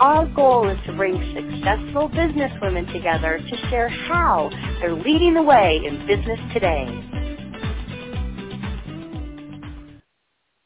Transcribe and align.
Our 0.00 0.24
goal 0.28 0.66
is 0.70 0.78
to 0.86 0.94
bring 0.94 1.14
successful 1.34 2.08
businesswomen 2.08 2.90
together 2.90 3.38
to 3.38 3.56
share 3.68 3.90
how 3.90 4.48
they're 4.80 4.94
leading 4.94 5.34
the 5.34 5.42
way 5.42 5.78
in 5.84 6.06
business 6.06 6.40
today. 6.54 6.86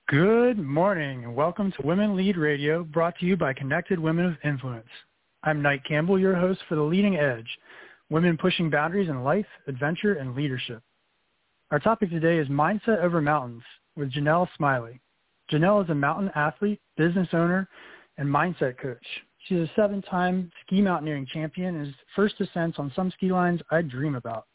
Good 0.06 0.60
morning 0.60 1.24
and 1.24 1.34
welcome 1.34 1.72
to 1.72 1.84
Women 1.84 2.14
Lead 2.14 2.36
Radio 2.36 2.84
brought 2.84 3.18
to 3.18 3.26
you 3.26 3.36
by 3.36 3.54
Connected 3.54 3.98
Women 3.98 4.26
of 4.26 4.36
Influence. 4.44 4.86
I'm 5.42 5.60
Knight 5.60 5.82
Campbell, 5.84 6.16
your 6.16 6.36
host 6.36 6.60
for 6.68 6.76
The 6.76 6.82
Leading 6.82 7.16
Edge, 7.16 7.58
women 8.10 8.38
pushing 8.38 8.70
boundaries 8.70 9.08
in 9.08 9.24
life, 9.24 9.46
adventure, 9.66 10.14
and 10.14 10.36
leadership. 10.36 10.80
Our 11.72 11.80
topic 11.80 12.10
today 12.10 12.38
is 12.38 12.46
Mindset 12.46 13.02
Over 13.02 13.20
Mountains 13.20 13.64
with 13.96 14.12
Janelle 14.12 14.46
Smiley. 14.56 15.00
Janelle 15.50 15.82
is 15.82 15.90
a 15.90 15.94
mountain 15.94 16.30
athlete, 16.36 16.80
business 16.96 17.28
owner, 17.32 17.68
and 18.18 18.28
mindset 18.28 18.78
coach. 18.78 19.06
She's 19.46 19.58
a 19.58 19.70
seven-time 19.76 20.50
ski 20.64 20.80
mountaineering 20.80 21.26
champion 21.26 21.76
and 21.76 21.88
is 21.88 21.94
first 22.16 22.40
ascents 22.40 22.78
on 22.78 22.92
some 22.96 23.10
ski 23.10 23.30
lines 23.30 23.60
I 23.70 23.82
dream 23.82 24.14
about. 24.14 24.46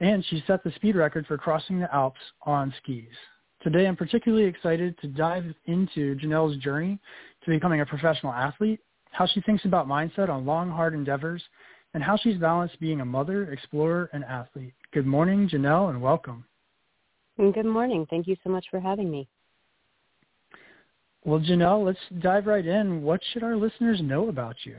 And 0.00 0.24
she 0.26 0.42
set 0.46 0.62
the 0.62 0.72
speed 0.72 0.96
record 0.96 1.26
for 1.26 1.38
crossing 1.38 1.80
the 1.80 1.94
Alps 1.94 2.20
on 2.42 2.74
skis. 2.82 3.04
Today 3.62 3.86
I'm 3.86 3.96
particularly 3.96 4.44
excited 4.44 4.98
to 5.00 5.06
dive 5.06 5.44
into 5.66 6.16
Janelle's 6.16 6.58
journey 6.58 6.98
to 7.44 7.50
becoming 7.50 7.80
a 7.80 7.86
professional 7.86 8.32
athlete, 8.32 8.80
how 9.10 9.26
she 9.26 9.40
thinks 9.40 9.64
about 9.64 9.88
mindset 9.88 10.28
on 10.28 10.44
long, 10.44 10.70
hard 10.70 10.92
endeavors, 10.92 11.42
and 11.94 12.02
how 12.02 12.16
she's 12.16 12.36
balanced 12.36 12.78
being 12.80 13.00
a 13.00 13.04
mother, 13.04 13.50
explorer, 13.52 14.10
and 14.12 14.24
athlete. 14.24 14.74
Good 14.92 15.06
morning, 15.06 15.48
Janelle, 15.48 15.88
and 15.88 16.02
welcome. 16.02 16.44
Good 17.38 17.64
morning. 17.64 18.06
Thank 18.10 18.26
you 18.26 18.36
so 18.44 18.50
much 18.50 18.66
for 18.70 18.80
having 18.80 19.10
me. 19.10 19.28
Well, 21.24 21.40
Janelle, 21.40 21.84
let's 21.84 22.22
dive 22.22 22.46
right 22.46 22.66
in. 22.66 23.02
What 23.02 23.20
should 23.32 23.42
our 23.42 23.56
listeners 23.56 24.00
know 24.02 24.28
about 24.28 24.56
you? 24.64 24.76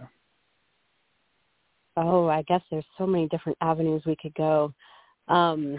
Oh, 1.98 2.28
I 2.28 2.44
guess 2.44 2.62
there's 2.70 2.86
so 2.98 3.08
many 3.08 3.28
different 3.30 3.58
avenues 3.62 4.04
we 4.06 4.16
could 4.16 4.34
go. 4.36 4.74
Um, 5.28 5.78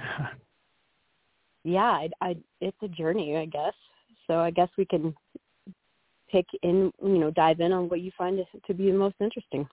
yeah, 1.64 1.83
I, 1.83 2.11
I, 2.20 2.37
it's 2.61 2.77
a 2.83 2.89
journey, 2.89 3.37
I 3.37 3.47
guess. 3.47 3.75
So 4.27 4.39
I 4.39 4.50
guess 4.50 4.69
we 4.77 4.84
can 4.87 5.14
pick 6.31 6.47
in, 6.62 6.92
you 7.03 7.19
know, 7.19 7.31
dive 7.31 7.61
in 7.61 7.72
on 7.72 7.89
what 7.89 8.00
you 8.00 8.11
find 8.19 8.44
to 8.67 8.75
be 8.75 8.91
the 8.91 8.98
most 8.98 9.14
interesting. 9.20 9.69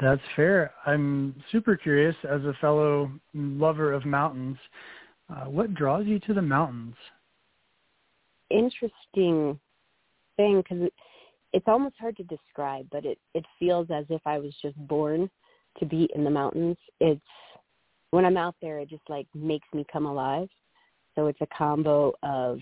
That's 0.00 0.22
fair. 0.34 0.72
I'm 0.86 1.34
super 1.52 1.76
curious 1.76 2.16
as 2.24 2.40
a 2.42 2.54
fellow 2.60 3.10
lover 3.34 3.92
of 3.92 4.06
mountains. 4.06 4.56
Uh, 5.28 5.44
what 5.44 5.74
draws 5.74 6.06
you 6.06 6.18
to 6.20 6.34
the 6.34 6.42
mountains? 6.42 6.96
Interesting 8.50 9.58
thing 10.36 10.62
because 10.62 10.82
it, 10.84 10.92
it's 11.52 11.68
almost 11.68 11.96
hard 11.98 12.16
to 12.16 12.24
describe, 12.24 12.86
but 12.90 13.04
it 13.04 13.18
it 13.34 13.44
feels 13.58 13.88
as 13.90 14.04
if 14.08 14.20
I 14.26 14.38
was 14.38 14.54
just 14.62 14.76
born 14.86 15.30
to 15.78 15.86
be 15.86 16.08
in 16.14 16.24
the 16.24 16.30
mountains. 16.30 16.76
It's 17.00 17.20
when 18.10 18.24
I'm 18.24 18.36
out 18.36 18.56
there, 18.60 18.78
it 18.78 18.88
just 18.88 19.08
like 19.08 19.26
makes 19.34 19.68
me 19.72 19.84
come 19.92 20.06
alive. 20.06 20.48
So 21.14 21.26
it's 21.26 21.40
a 21.40 21.46
combo 21.56 22.12
of 22.22 22.58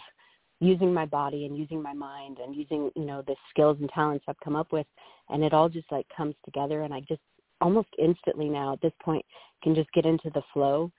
using 0.60 0.92
my 0.92 1.06
body 1.06 1.46
and 1.46 1.56
using 1.56 1.80
my 1.80 1.92
mind 1.92 2.38
and 2.38 2.54
using 2.54 2.90
you 2.96 3.04
know 3.04 3.22
the 3.26 3.36
skills 3.50 3.76
and 3.80 3.90
talents 3.90 4.24
I've 4.28 4.40
come 4.40 4.56
up 4.56 4.72
with, 4.72 4.86
and 5.28 5.44
it 5.44 5.52
all 5.52 5.68
just 5.68 5.90
like 5.92 6.06
comes 6.16 6.34
together. 6.44 6.82
And 6.82 6.94
I 6.94 7.00
just 7.00 7.22
almost 7.60 7.88
instantly 7.98 8.48
now 8.48 8.72
at 8.72 8.80
this 8.80 8.92
point 9.02 9.24
can 9.62 9.74
just 9.74 9.92
get 9.92 10.06
into 10.06 10.30
the 10.30 10.42
flow 10.52 10.90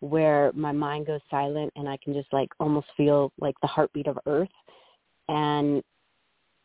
where 0.00 0.52
my 0.54 0.72
mind 0.72 1.06
goes 1.06 1.20
silent 1.30 1.72
and 1.76 1.88
I 1.88 1.96
can 2.02 2.14
just 2.14 2.32
like 2.32 2.48
almost 2.60 2.86
feel 2.96 3.32
like 3.40 3.54
the 3.60 3.66
heartbeat 3.66 4.06
of 4.06 4.18
earth. 4.26 4.48
And 5.28 5.82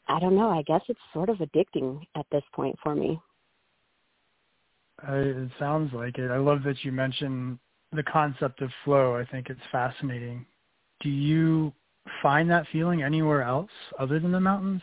I 0.08 0.20
don't 0.20 0.36
know, 0.36 0.50
I 0.50 0.62
guess 0.64 0.82
it's 0.88 1.00
sort 1.14 1.30
of 1.30 1.38
addicting 1.38 2.02
at 2.16 2.26
this 2.32 2.44
point 2.54 2.78
for 2.84 2.96
me. 2.96 3.20
Uh, 5.08 5.16
it 5.16 5.50
sounds 5.60 5.92
like 5.94 6.18
it. 6.18 6.30
I 6.30 6.38
love 6.38 6.64
that 6.64 6.84
you 6.84 6.92
mentioned 6.92 7.58
the 7.92 8.04
concept 8.04 8.62
of 8.62 8.70
flow. 8.84 9.16
I 9.16 9.26
think 9.26 9.50
it's 9.50 9.60
fascinating. 9.72 10.46
Do 11.02 11.10
you 11.10 11.74
find 12.22 12.50
that 12.50 12.68
feeling 12.72 13.04
anywhere 13.04 13.44
else 13.44 13.72
other 14.00 14.20
than 14.20 14.32
the 14.32 14.40
mountains? 14.40 14.82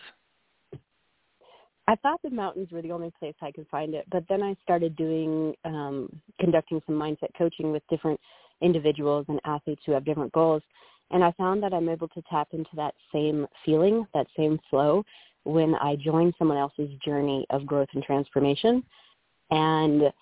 I 1.88 1.96
thought 1.96 2.20
the 2.22 2.30
mountains 2.30 2.70
were 2.70 2.82
the 2.82 2.92
only 2.92 3.12
place 3.18 3.34
I 3.42 3.50
could 3.50 3.66
find 3.68 3.94
it, 3.94 4.06
but 4.10 4.24
then 4.28 4.42
I 4.42 4.56
started 4.62 4.94
doing 4.96 5.54
um, 5.64 6.08
conducting 6.38 6.80
some 6.86 6.94
mindset 6.94 7.30
coaching 7.36 7.72
with 7.72 7.82
different 7.90 8.20
individuals 8.60 9.26
and 9.28 9.40
athletes 9.44 9.82
who 9.84 9.92
have 9.92 10.04
different 10.04 10.32
goals, 10.32 10.62
and 11.10 11.24
I 11.24 11.32
found 11.32 11.62
that 11.62 11.74
I'm 11.74 11.88
able 11.88 12.08
to 12.08 12.22
tap 12.30 12.48
into 12.52 12.70
that 12.76 12.94
same 13.12 13.46
feeling, 13.64 14.06
that 14.14 14.26
same 14.36 14.60
flow, 14.68 15.04
when 15.44 15.74
I 15.76 15.96
join 15.96 16.32
someone 16.38 16.58
else's 16.58 16.90
journey 17.04 17.46
of 17.50 17.66
growth 17.66 17.88
and 17.94 18.02
transformation. 18.02 18.84
And 19.50 20.12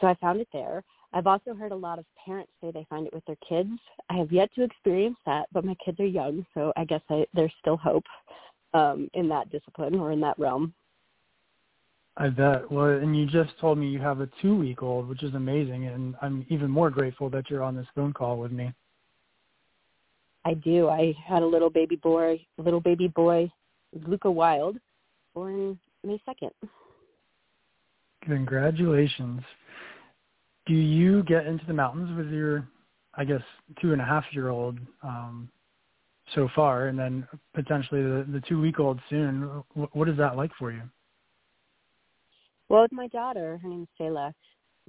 so 0.00 0.06
I 0.06 0.14
found 0.16 0.40
it 0.40 0.48
there. 0.52 0.82
I've 1.12 1.26
also 1.26 1.54
heard 1.54 1.72
a 1.72 1.76
lot 1.76 1.98
of 1.98 2.04
parents 2.24 2.52
say 2.60 2.70
they 2.70 2.86
find 2.88 3.06
it 3.06 3.14
with 3.14 3.24
their 3.24 3.38
kids. 3.48 3.70
I 4.10 4.14
have 4.14 4.30
yet 4.30 4.52
to 4.54 4.62
experience 4.62 5.16
that, 5.26 5.46
but 5.52 5.64
my 5.64 5.74
kids 5.84 5.98
are 6.00 6.06
young, 6.06 6.44
so 6.54 6.72
I 6.76 6.84
guess 6.84 7.00
I, 7.10 7.26
there's 7.34 7.52
still 7.60 7.76
hope 7.76 8.04
um, 8.74 9.08
in 9.14 9.28
that 9.28 9.50
discipline 9.50 9.96
or 9.96 10.12
in 10.12 10.20
that 10.20 10.38
realm. 10.38 10.72
I 12.16 12.28
bet. 12.28 12.70
Well, 12.70 12.86
and 12.86 13.16
you 13.16 13.26
just 13.26 13.58
told 13.60 13.78
me 13.78 13.88
you 13.88 14.00
have 14.00 14.20
a 14.20 14.28
two-week-old, 14.42 15.08
which 15.08 15.22
is 15.22 15.34
amazing, 15.34 15.86
and 15.86 16.14
I'm 16.20 16.44
even 16.50 16.70
more 16.70 16.90
grateful 16.90 17.30
that 17.30 17.48
you're 17.48 17.62
on 17.62 17.76
this 17.76 17.86
phone 17.94 18.12
call 18.12 18.38
with 18.38 18.52
me. 18.52 18.72
I 20.44 20.54
do. 20.54 20.88
I 20.88 21.14
had 21.24 21.42
a 21.42 21.46
little 21.46 21.70
baby 21.70 21.96
boy, 21.96 22.44
little 22.58 22.80
baby 22.80 23.08
boy, 23.08 23.50
Luca 24.06 24.30
Wild, 24.30 24.78
born 25.34 25.78
May 26.04 26.20
second. 26.24 26.50
Congratulations. 28.22 29.42
Do 30.66 30.74
you 30.74 31.22
get 31.24 31.46
into 31.46 31.64
the 31.66 31.74
mountains 31.74 32.16
with 32.16 32.30
your, 32.30 32.66
I 33.14 33.24
guess, 33.24 33.42
two 33.80 33.92
and 33.92 34.00
a 34.00 34.04
half 34.04 34.24
year 34.32 34.48
old 34.48 34.78
um, 35.02 35.48
so 36.34 36.48
far, 36.54 36.88
and 36.88 36.98
then 36.98 37.26
potentially 37.54 38.02
the, 38.02 38.26
the 38.30 38.42
two 38.48 38.60
week 38.60 38.78
old 38.78 39.00
soon? 39.08 39.62
What 39.92 40.08
is 40.08 40.16
that 40.18 40.36
like 40.36 40.50
for 40.58 40.70
you? 40.70 40.82
Well, 42.70 42.82
with 42.82 42.92
my 42.92 43.08
daughter, 43.08 43.58
her 43.60 43.68
name 43.68 43.82
is 43.82 43.88
Sayla, 44.00 44.32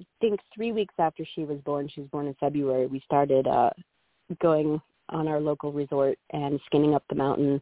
I 0.00 0.04
think 0.20 0.38
three 0.54 0.70
weeks 0.70 0.94
after 1.00 1.26
she 1.34 1.42
was 1.44 1.58
born, 1.62 1.88
she 1.92 2.00
was 2.00 2.10
born 2.10 2.28
in 2.28 2.34
February, 2.34 2.86
we 2.86 3.00
started 3.00 3.48
uh, 3.48 3.70
going 4.40 4.80
on 5.08 5.26
our 5.26 5.40
local 5.40 5.72
resort 5.72 6.16
and 6.32 6.60
skinning 6.66 6.94
up 6.94 7.02
the 7.08 7.16
mountain 7.16 7.60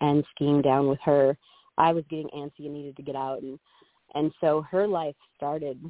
and 0.00 0.24
skiing 0.34 0.60
down 0.60 0.88
with 0.88 0.98
her. 1.04 1.38
I 1.78 1.92
was 1.92 2.02
getting 2.10 2.26
antsy 2.36 2.66
and 2.66 2.74
needed 2.74 2.96
to 2.96 3.02
get 3.02 3.14
out 3.14 3.42
and 3.42 3.58
and 4.16 4.32
so 4.40 4.62
her 4.68 4.88
life 4.88 5.14
started 5.36 5.80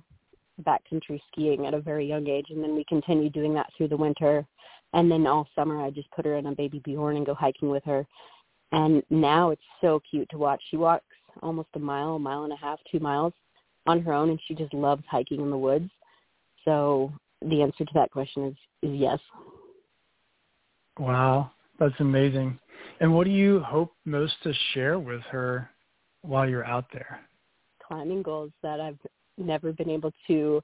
backcountry 0.63 1.19
skiing 1.33 1.65
at 1.65 1.73
a 1.73 1.81
very 1.81 2.07
young 2.07 2.29
age 2.29 2.49
and 2.51 2.63
then 2.63 2.75
we 2.75 2.85
continued 2.85 3.33
doing 3.33 3.55
that 3.55 3.71
through 3.75 3.89
the 3.89 3.97
winter 3.97 4.47
and 4.93 5.11
then 5.11 5.27
all 5.27 5.49
summer 5.55 5.83
I 5.83 5.89
just 5.89 6.11
put 6.11 6.27
her 6.27 6.37
in 6.37 6.47
a 6.47 6.55
BabyBjörn 6.55 7.17
and 7.17 7.25
go 7.25 7.33
hiking 7.33 7.71
with 7.71 7.85
her. 7.85 8.07
And 8.73 9.03
now 9.09 9.51
it's 9.51 9.63
so 9.81 10.03
cute 10.09 10.29
to 10.31 10.39
watch. 10.39 10.63
She 10.71 10.77
walks 10.77 11.07
almost 11.43 11.71
a 11.75 11.79
mile, 11.79 12.19
mile 12.19 12.45
and 12.45 12.53
a 12.53 12.57
half, 12.57 12.79
two 12.93 13.01
miles 13.01 13.33
on 13.91 14.01
her 14.03 14.13
own 14.13 14.31
and 14.31 14.41
she 14.47 14.55
just 14.55 14.73
loves 14.73 15.03
hiking 15.11 15.41
in 15.41 15.51
the 15.51 15.59
woods. 15.59 15.91
So 16.65 17.13
the 17.43 17.63
answer 17.63 17.85
to 17.85 17.93
that 17.95 18.11
question 18.11 18.47
is, 18.47 18.55
is 18.83 18.97
yes. 18.97 19.19
Wow, 20.99 21.51
that's 21.79 21.99
amazing. 21.99 22.59
And 23.01 23.15
what 23.15 23.25
do 23.25 23.31
you 23.31 23.61
hope 23.61 23.93
most 24.05 24.35
to 24.45 24.53
share 24.73 24.99
with 24.99 25.23
her 25.31 25.69
while 26.23 26.49
you're 26.49 26.65
out 26.65 26.87
there? 26.93 27.21
Climbing 27.87 28.23
goals 28.23 28.53
that 28.63 28.81
I've 28.81 28.99
never 29.39 29.73
been 29.73 29.91
able 29.91 30.13
to 30.29 30.63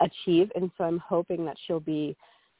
achieve. 0.00 0.50
And 0.54 0.70
so 0.76 0.84
I'm 0.84 0.98
hoping 0.98 1.44
that 1.46 1.56
she'll 1.66 1.80
be 1.80 2.16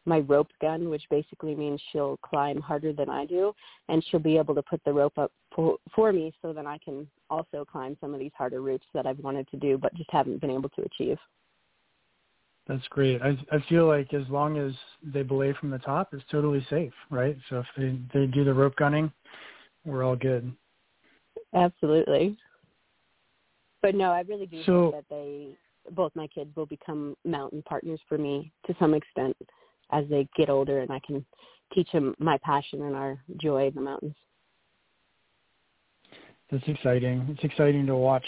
my 0.06 0.20
rope 0.20 0.48
gun, 0.62 0.88
which 0.88 1.02
basically 1.10 1.54
means 1.54 1.80
she'll 1.92 2.16
climb 2.18 2.60
harder 2.60 2.92
than 2.92 3.10
I 3.10 3.26
do, 3.26 3.52
and 3.88 4.02
she'll 4.08 4.20
be 4.20 4.38
able 4.38 4.54
to 4.54 4.62
put 4.62 4.80
the 4.84 4.92
rope 4.92 5.18
up 5.18 5.30
for, 5.54 5.76
for 5.94 6.12
me 6.12 6.32
so 6.40 6.52
that 6.52 6.66
I 6.66 6.78
can 6.84 7.06
also 7.30 7.64
climb 7.64 7.96
some 8.00 8.12
of 8.12 8.20
these 8.20 8.32
harder 8.36 8.60
routes 8.60 8.84
that 8.94 9.06
I've 9.06 9.18
wanted 9.20 9.48
to 9.50 9.56
do 9.56 9.78
but 9.78 9.94
just 9.94 10.10
haven't 10.10 10.40
been 10.40 10.50
able 10.50 10.68
to 10.70 10.82
achieve. 10.82 11.18
That's 12.66 12.86
great. 12.88 13.20
I 13.22 13.36
I 13.50 13.58
feel 13.68 13.86
like 13.86 14.12
as 14.14 14.28
long 14.28 14.58
as 14.58 14.72
they 15.02 15.22
belay 15.22 15.52
from 15.58 15.70
the 15.70 15.78
top, 15.78 16.12
it's 16.12 16.22
totally 16.30 16.64
safe, 16.70 16.92
right? 17.10 17.36
So 17.48 17.60
if 17.60 17.66
they 17.76 17.98
they 18.12 18.26
do 18.26 18.44
the 18.44 18.54
rope 18.54 18.76
gunning, 18.76 19.10
we're 19.84 20.04
all 20.04 20.16
good. 20.16 20.52
Absolutely. 21.54 22.36
but 23.82 23.94
no, 23.94 24.12
I 24.12 24.20
really 24.20 24.46
do 24.46 24.62
So- 24.64 24.82
hope 24.92 24.94
that 24.94 25.08
they 25.08 25.56
both 25.92 26.14
my 26.14 26.26
kids 26.28 26.54
will 26.54 26.66
become 26.66 27.16
mountain 27.24 27.62
partners 27.62 28.00
for 28.06 28.18
me 28.18 28.52
to 28.66 28.74
some 28.78 28.92
extent 28.94 29.34
as 29.90 30.06
they 30.08 30.28
get 30.36 30.50
older, 30.50 30.80
and 30.80 30.92
I 30.92 31.00
can 31.00 31.24
teach 31.72 31.90
them 31.90 32.14
my 32.18 32.36
passion 32.38 32.82
and 32.82 32.94
our 32.94 33.18
joy 33.40 33.68
in 33.68 33.74
the 33.74 33.80
mountains. 33.80 34.14
That's 36.50 36.66
exciting. 36.66 37.26
It's 37.30 37.44
exciting 37.44 37.86
to 37.86 37.96
watch 37.96 38.26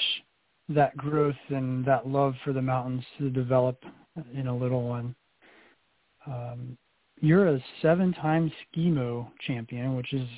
that 0.69 0.97
growth 0.97 1.35
and 1.49 1.85
that 1.85 2.07
love 2.07 2.35
for 2.45 2.53
the 2.53 2.63
mountains 2.63 3.05
to 3.19 3.31
develop 3.31 3.83
in 4.35 4.47
a 4.47 4.57
little 4.57 4.89
one. 4.89 5.15
Um, 6.27 6.79
you're 7.21 7.49
a 7.49 7.65
seven-time 7.81 8.53
skimo 8.75 9.29
champion, 9.47 9.97
which 9.97 10.13
is 10.13 10.29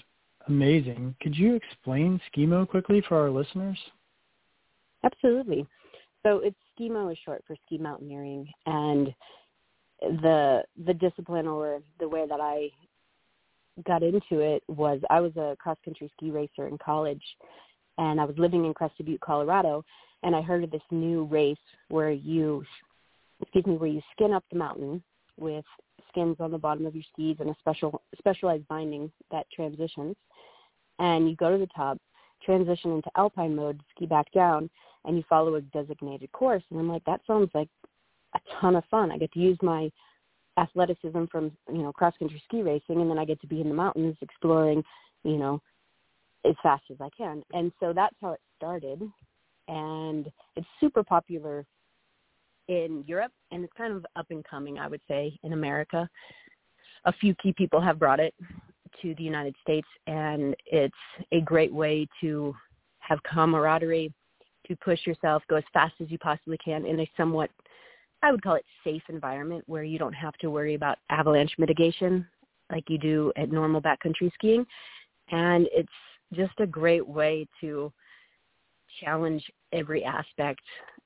amazing. 0.49 1.15
Could 1.21 1.37
you 1.37 1.55
explain 1.55 2.21
skimo 2.33 2.69
quickly 2.69 3.03
for 3.07 3.19
our 3.19 3.31
listeners? 3.31 3.79
Absolutely. 5.03 5.67
So 6.23 6.39
it's 6.39 6.57
skimo 6.79 7.13
is 7.13 7.19
short 7.25 7.45
for 7.47 7.57
ski 7.67 7.79
mountaineering, 7.79 8.49
and 8.67 9.15
the 10.01 10.63
the 10.87 10.95
discipline 10.95 11.47
or 11.47 11.81
the 12.01 12.09
way 12.09 12.27
that 12.27 12.41
I 12.41 12.71
got 13.87 14.03
into 14.03 14.41
it 14.41 14.63
was 14.69 15.01
I 15.11 15.21
was 15.21 15.37
a 15.37 15.57
cross 15.59 15.77
country 15.85 16.11
ski 16.17 16.31
racer 16.31 16.67
in 16.69 16.79
college, 16.79 17.23
and 17.99 18.21
I 18.21 18.25
was 18.25 18.37
living 18.39 18.65
in 18.65 18.75
Crested 18.75 19.07
Butte, 19.07 19.21
Colorado, 19.21 19.85
and 20.23 20.35
I 20.35 20.43
heard 20.43 20.65
of 20.65 20.71
this 20.71 20.83
new 20.91 21.25
race 21.25 21.57
where 21.89 22.11
you, 22.11 22.65
excuse 23.41 23.67
me, 23.67 23.77
where 23.77 23.91
you 23.91 24.03
skin 24.13 24.33
up 24.33 24.45
the 24.51 24.59
mountain 24.59 25.03
with 25.39 25.65
skins 26.09 26.37
on 26.41 26.51
the 26.51 26.59
bottom 26.59 26.87
of 26.87 26.95
your 26.95 27.05
skis 27.13 27.37
and 27.41 27.51
a 27.51 27.57
special 27.59 28.03
specialized 28.19 28.67
binding 28.69 29.11
that 29.31 29.47
transitions, 29.55 30.17
and 30.99 31.29
you 31.29 31.37
go 31.37 31.51
to 31.51 31.59
the 31.59 31.69
top, 31.75 31.99
transition 32.45 32.93
into 32.93 33.11
alpine 33.17 33.55
mode, 33.55 33.81
ski 33.95 34.07
back 34.07 34.31
down, 34.33 34.71
and 35.05 35.17
you 35.17 35.25
follow 35.29 35.55
a 35.57 35.61
designated 35.61 36.31
course. 36.33 36.63
And 36.71 36.79
I'm 36.79 36.89
like, 36.89 37.05
that 37.05 37.21
sounds 37.27 37.51
like 37.55 37.69
a 38.35 38.41
ton 38.61 38.77
of 38.77 38.85
fun. 38.91 39.11
I 39.11 39.19
get 39.19 39.33
to 39.33 39.41
use 39.41 39.59
my 39.63 39.91
athleticism 40.57 41.25
from, 41.31 41.53
you 41.69 41.83
know, 41.83 41.93
cross 41.93 42.15
country 42.19 42.43
ski 42.45 42.63
racing 42.63 43.01
and 43.01 43.11
then 43.11 43.19
I 43.19 43.25
get 43.25 43.41
to 43.41 43.47
be 43.47 43.61
in 43.61 43.69
the 43.69 43.75
mountains 43.75 44.17
exploring, 44.21 44.85
you 45.25 45.37
know, 45.37 45.61
as 46.45 46.55
fast 46.63 46.85
as 46.91 46.97
I 47.01 47.09
can. 47.17 47.43
And 47.53 47.73
so 47.81 47.93
that's 47.93 48.17
how 48.21 48.33
it 48.33 48.41
started. 48.57 49.03
And 49.69 50.31
it's 50.57 50.67
super 50.81 51.03
popular 51.03 51.65
in 52.69 53.05
Europe 53.07 53.33
and 53.51 53.65
it's 53.65 53.73
kind 53.77 53.93
of 53.93 54.07
up 54.17 54.27
and 54.31 54.45
coming, 54.45 54.79
I 54.79 54.89
would 54.89 55.01
say, 55.09 55.39
in 55.43 55.53
America. 55.53 56.09
A 57.05 57.13
few 57.13 57.35
key 57.37 57.53
people 57.53 57.81
have 57.81 57.99
brought 57.99 58.21
it 58.21 58.35
to 59.03 59.15
the 59.17 59.23
United 59.23 59.55
States 59.63 59.89
and 60.07 60.55
it's 60.67 60.95
a 61.33 61.41
great 61.41 61.73
way 61.73 62.07
to 62.21 62.55
have 63.01 63.23
camaraderie 63.23 64.13
to 64.67 64.77
push 64.77 65.07
yourself, 65.07 65.43
go 65.49 65.57
as 65.57 65.65
fast 65.73 65.95
as 66.01 66.11
you 66.11 66.19
possibly 66.19 66.57
can 66.65 66.87
in 66.87 67.01
a 67.01 67.11
somewhat, 67.17 67.51
I 68.23 68.33
would 68.33 68.43
call 68.43 68.55
it 68.55 68.65
safe 68.83 69.03
environment 69.09 69.65
where 69.67 69.83
you 69.83 69.99
don't 69.99 70.15
have 70.15 70.35
to 70.39 70.51
worry 70.51 70.75
about 70.75 70.99
avalanche 71.11 71.53
mitigation 71.59 72.27
like 72.73 72.89
you 72.89 72.97
do 72.97 73.33
at 73.37 73.53
normal 73.53 73.83
backcountry 73.83 74.33
skiing. 74.33 74.65
And 75.31 75.69
it's 75.73 75.89
just 76.35 76.59
a 76.59 76.67
great 76.67 77.07
way 77.07 77.47
to 77.61 77.93
challenge 79.01 79.45
every 79.73 80.05
aspect 80.05 80.61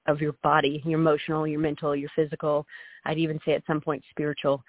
of 0.06 0.20
your 0.20 0.32
body, 0.42 0.82
your 0.84 0.98
emotional, 0.98 1.46
your 1.46 1.60
mental, 1.60 1.94
your 1.94 2.10
physical. 2.16 2.66
I'd 3.04 3.18
even 3.18 3.38
say 3.44 3.52
at 3.52 3.62
some 3.66 3.80
point 3.80 4.02
spiritual. 4.10 4.62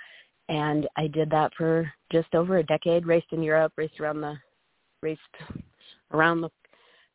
And 0.50 0.88
I 0.98 1.08
did 1.08 1.30
that 1.30 1.52
for 1.58 1.92
just 2.12 2.34
over 2.34 2.58
a 2.58 2.64
decade, 2.64 3.06
raced 3.06 3.32
in 3.32 3.44
Europe, 3.44 3.74
raced 3.78 4.00
around 4.00 4.22
the 4.22 4.36
raced 5.02 5.22
around 6.12 6.42
the 6.42 6.50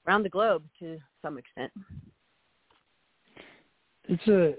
around 0.06 0.22
the 0.22 0.30
globe 0.30 0.62
to 0.78 0.98
some 1.20 1.38
extent. 1.38 1.72
It's 4.06 4.26
a, 4.28 4.54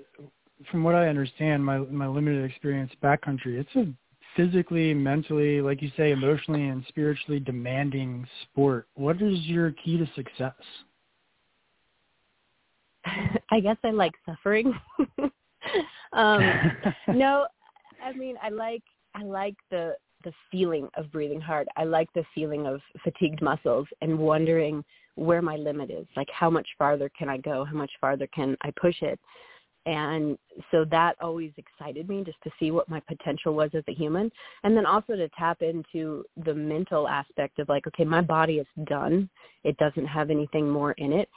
from 0.71 0.83
what 0.83 0.95
I 0.95 1.07
understand, 1.07 1.63
my 1.63 1.77
my 1.77 2.07
limited 2.07 2.43
experience 2.49 2.91
backcountry. 3.01 3.59
It's 3.59 3.75
a 3.75 3.87
physically, 4.35 4.93
mentally, 4.93 5.61
like 5.61 5.81
you 5.81 5.91
say, 5.97 6.11
emotionally 6.11 6.67
and 6.67 6.83
spiritually 6.87 7.39
demanding 7.39 8.27
sport. 8.43 8.87
What 8.95 9.21
is 9.21 9.39
your 9.41 9.71
key 9.71 9.97
to 9.97 10.07
success? 10.15 10.53
I 13.51 13.59
guess 13.59 13.77
I 13.83 13.91
like 13.91 14.13
suffering. 14.25 14.73
um, 16.13 16.71
no, 17.07 17.47
I 18.03 18.13
mean 18.13 18.35
I 18.41 18.49
like 18.49 18.83
I 19.13 19.23
like 19.23 19.55
the 19.71 19.95
the 20.23 20.33
feeling 20.51 20.89
of 20.95 21.11
breathing 21.11 21.41
hard. 21.41 21.67
I 21.77 21.83
like 21.83 22.11
the 22.13 22.25
feeling 22.33 22.65
of 22.65 22.81
fatigued 23.03 23.41
muscles 23.41 23.87
and 24.01 24.17
wondering 24.17 24.83
where 25.15 25.41
my 25.41 25.55
limit 25.55 25.91
is. 25.91 26.07
Like 26.15 26.29
how 26.31 26.49
much 26.49 26.67
farther 26.77 27.09
can 27.17 27.29
I 27.29 27.37
go? 27.37 27.63
How 27.63 27.75
much 27.75 27.91
farther 28.01 28.27
can 28.27 28.57
I 28.61 28.71
push 28.79 29.01
it? 29.01 29.19
And 29.85 30.37
so 30.71 30.83
that 30.85 31.15
always 31.21 31.51
excited 31.57 32.09
me 32.09 32.23
just 32.23 32.41
to 32.43 32.51
see 32.59 32.71
what 32.71 32.89
my 32.89 32.99
potential 33.01 33.53
was 33.53 33.69
as 33.75 33.83
a 33.87 33.93
human. 33.93 34.31
And 34.63 34.75
then 34.75 34.85
also 34.85 35.15
to 35.15 35.29
tap 35.37 35.61
into 35.61 36.23
the 36.43 36.55
mental 36.55 37.07
aspect 37.07 37.59
of 37.59 37.69
like, 37.69 37.85
okay, 37.87 38.03
my 38.03 38.21
body 38.21 38.57
is 38.57 38.67
done. 38.85 39.29
It 39.63 39.77
doesn't 39.77 40.07
have 40.07 40.31
anything 40.31 40.69
more 40.69 40.93
in 40.93 41.13
it, 41.13 41.29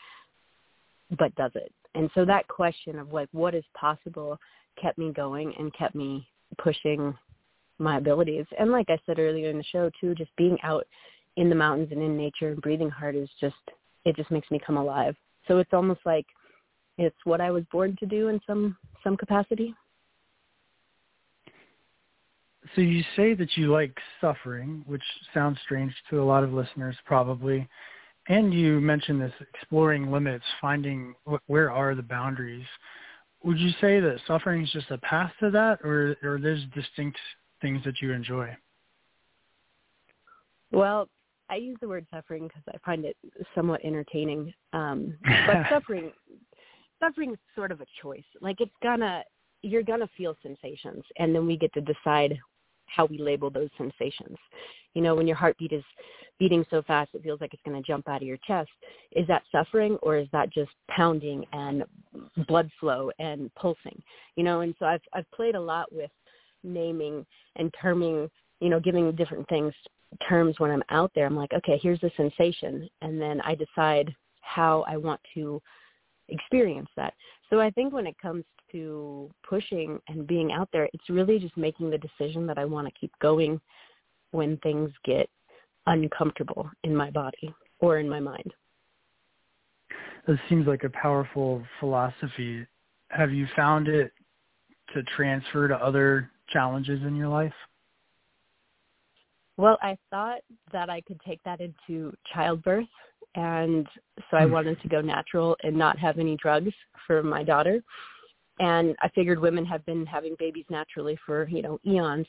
but 1.18 1.34
does 1.34 1.52
it? 1.56 1.72
And 1.94 2.10
so 2.14 2.24
that 2.24 2.48
question 2.48 2.98
of 2.98 3.12
like, 3.12 3.28
what 3.32 3.54
is 3.54 3.64
possible 3.78 4.38
kept 4.80 4.98
me 4.98 5.12
going 5.12 5.52
and 5.58 5.74
kept 5.74 5.94
me 5.94 6.26
pushing 6.56 7.14
my 7.78 7.98
abilities. 7.98 8.46
And 8.58 8.70
like 8.70 8.88
I 8.88 8.98
said 9.04 9.18
earlier 9.18 9.50
in 9.50 9.58
the 9.58 9.64
show 9.64 9.90
too, 10.00 10.14
just 10.14 10.34
being 10.36 10.56
out 10.62 10.86
in 11.36 11.48
the 11.48 11.54
mountains 11.54 11.88
and 11.92 12.02
in 12.02 12.16
nature 12.16 12.48
and 12.48 12.60
breathing 12.60 12.90
hard 12.90 13.14
is 13.14 13.28
just 13.40 13.54
it 14.04 14.16
just 14.16 14.30
makes 14.30 14.50
me 14.50 14.60
come 14.64 14.76
alive. 14.76 15.14
So 15.46 15.58
it's 15.58 15.72
almost 15.72 16.00
like 16.04 16.26
it's 16.98 17.16
what 17.24 17.40
I 17.40 17.50
was 17.50 17.64
born 17.70 17.96
to 18.00 18.06
do 18.06 18.28
in 18.28 18.40
some 18.46 18.76
some 19.02 19.16
capacity. 19.16 19.74
So 22.74 22.82
you 22.82 23.02
say 23.16 23.34
that 23.34 23.56
you 23.56 23.72
like 23.72 23.96
suffering, 24.20 24.84
which 24.86 25.02
sounds 25.32 25.58
strange 25.64 25.94
to 26.10 26.20
a 26.20 26.24
lot 26.24 26.44
of 26.44 26.52
listeners 26.52 26.96
probably. 27.06 27.66
And 28.28 28.52
you 28.52 28.78
mentioned 28.80 29.22
this 29.22 29.32
exploring 29.54 30.10
limits, 30.10 30.44
finding 30.60 31.14
where 31.46 31.70
are 31.70 31.94
the 31.94 32.02
boundaries. 32.02 32.66
Would 33.42 33.58
you 33.58 33.70
say 33.80 34.00
that 34.00 34.18
suffering 34.26 34.64
is 34.64 34.70
just 34.70 34.90
a 34.90 34.98
path 34.98 35.32
to 35.40 35.50
that, 35.50 35.78
or, 35.82 36.16
or 36.22 36.38
there's 36.38 36.62
distinct 36.74 37.16
things 37.62 37.82
that 37.84 38.02
you 38.02 38.12
enjoy? 38.12 38.54
Well, 40.72 41.08
I 41.48 41.56
use 41.56 41.78
the 41.80 41.88
word 41.88 42.06
suffering 42.12 42.48
because 42.48 42.62
I 42.68 42.76
find 42.84 43.06
it 43.06 43.16
somewhat 43.54 43.82
entertaining. 43.84 44.52
Um, 44.74 45.16
but 45.46 45.66
suffering, 45.70 46.12
suffering 47.00 47.32
is 47.32 47.38
sort 47.54 47.72
of 47.72 47.80
a 47.80 47.86
choice. 48.02 48.24
Like 48.40 48.60
it's 48.60 48.70
gonna, 48.82 49.22
you're 49.62 49.82
gonna 49.82 50.08
feel 50.16 50.36
sensations, 50.42 51.02
and 51.18 51.34
then 51.34 51.46
we 51.46 51.56
get 51.56 51.72
to 51.74 51.80
decide 51.80 52.38
how 52.86 53.06
we 53.06 53.18
label 53.18 53.50
those 53.50 53.70
sensations. 53.76 54.36
You 54.94 55.02
know, 55.02 55.14
when 55.14 55.26
your 55.26 55.36
heartbeat 55.36 55.72
is 55.72 55.84
beating 56.38 56.64
so 56.70 56.82
fast 56.82 57.10
it 57.14 57.22
feels 57.22 57.40
like 57.40 57.52
it's 57.52 57.62
going 57.64 57.80
to 57.80 57.86
jump 57.86 58.08
out 58.08 58.22
of 58.22 58.26
your 58.28 58.38
chest, 58.46 58.70
is 59.12 59.26
that 59.26 59.42
suffering 59.52 59.96
or 60.02 60.16
is 60.16 60.28
that 60.32 60.52
just 60.52 60.70
pounding 60.90 61.44
and 61.52 61.84
blood 62.46 62.70
flow 62.80 63.10
and 63.18 63.52
pulsing? 63.54 64.00
You 64.36 64.44
know, 64.44 64.60
and 64.60 64.74
so 64.78 64.86
I've 64.86 65.02
I've 65.12 65.30
played 65.32 65.54
a 65.54 65.60
lot 65.60 65.92
with 65.92 66.10
naming 66.64 67.24
and 67.56 67.72
terming, 67.80 68.28
you 68.60 68.68
know, 68.68 68.80
giving 68.80 69.10
different 69.12 69.48
things 69.48 69.72
terms 70.28 70.58
when 70.58 70.70
I'm 70.70 70.82
out 70.90 71.12
there. 71.14 71.26
I'm 71.26 71.36
like, 71.36 71.52
okay, 71.52 71.78
here's 71.82 72.00
the 72.00 72.10
sensation, 72.16 72.88
and 73.02 73.20
then 73.20 73.40
I 73.42 73.54
decide 73.54 74.14
how 74.40 74.84
I 74.88 74.96
want 74.96 75.20
to 75.34 75.60
experience 76.28 76.88
that. 76.96 77.14
So 77.50 77.60
I 77.60 77.70
think 77.70 77.92
when 77.92 78.06
it 78.06 78.16
comes 78.20 78.44
to 78.72 79.30
pushing 79.48 79.98
and 80.08 80.26
being 80.26 80.52
out 80.52 80.68
there, 80.72 80.88
it's 80.92 81.08
really 81.08 81.38
just 81.38 81.56
making 81.56 81.90
the 81.90 81.98
decision 81.98 82.46
that 82.46 82.58
I 82.58 82.64
want 82.64 82.86
to 82.86 83.00
keep 83.00 83.12
going 83.20 83.60
when 84.30 84.58
things 84.58 84.90
get 85.04 85.28
uncomfortable 85.86 86.70
in 86.84 86.94
my 86.94 87.10
body 87.10 87.54
or 87.80 87.98
in 87.98 88.08
my 88.08 88.20
mind. 88.20 88.52
This 90.26 90.38
seems 90.50 90.66
like 90.66 90.84
a 90.84 90.90
powerful 90.90 91.62
philosophy. 91.80 92.66
Have 93.08 93.32
you 93.32 93.46
found 93.56 93.88
it 93.88 94.12
to 94.94 95.02
transfer 95.16 95.68
to 95.68 95.76
other 95.76 96.30
challenges 96.50 97.00
in 97.02 97.16
your 97.16 97.28
life? 97.28 97.54
Well, 99.56 99.78
I 99.82 99.96
thought 100.10 100.40
that 100.72 100.90
I 100.90 101.00
could 101.00 101.20
take 101.26 101.42
that 101.44 101.60
into 101.60 102.12
childbirth, 102.32 102.86
and 103.34 103.86
so 104.30 104.36
I 104.36 104.46
Hmm. 104.46 104.52
wanted 104.52 104.80
to 104.82 104.88
go 104.88 105.00
natural 105.00 105.56
and 105.62 105.76
not 105.76 105.98
have 105.98 106.18
any 106.18 106.36
drugs 106.36 106.72
for 107.06 107.22
my 107.22 107.42
daughter. 107.42 107.82
And 108.60 108.96
I 109.00 109.08
figured 109.10 109.38
women 109.38 109.64
have 109.66 109.84
been 109.86 110.04
having 110.04 110.34
babies 110.38 110.66
naturally 110.68 111.16
for, 111.24 111.48
you 111.48 111.62
know, 111.62 111.78
eons. 111.86 112.26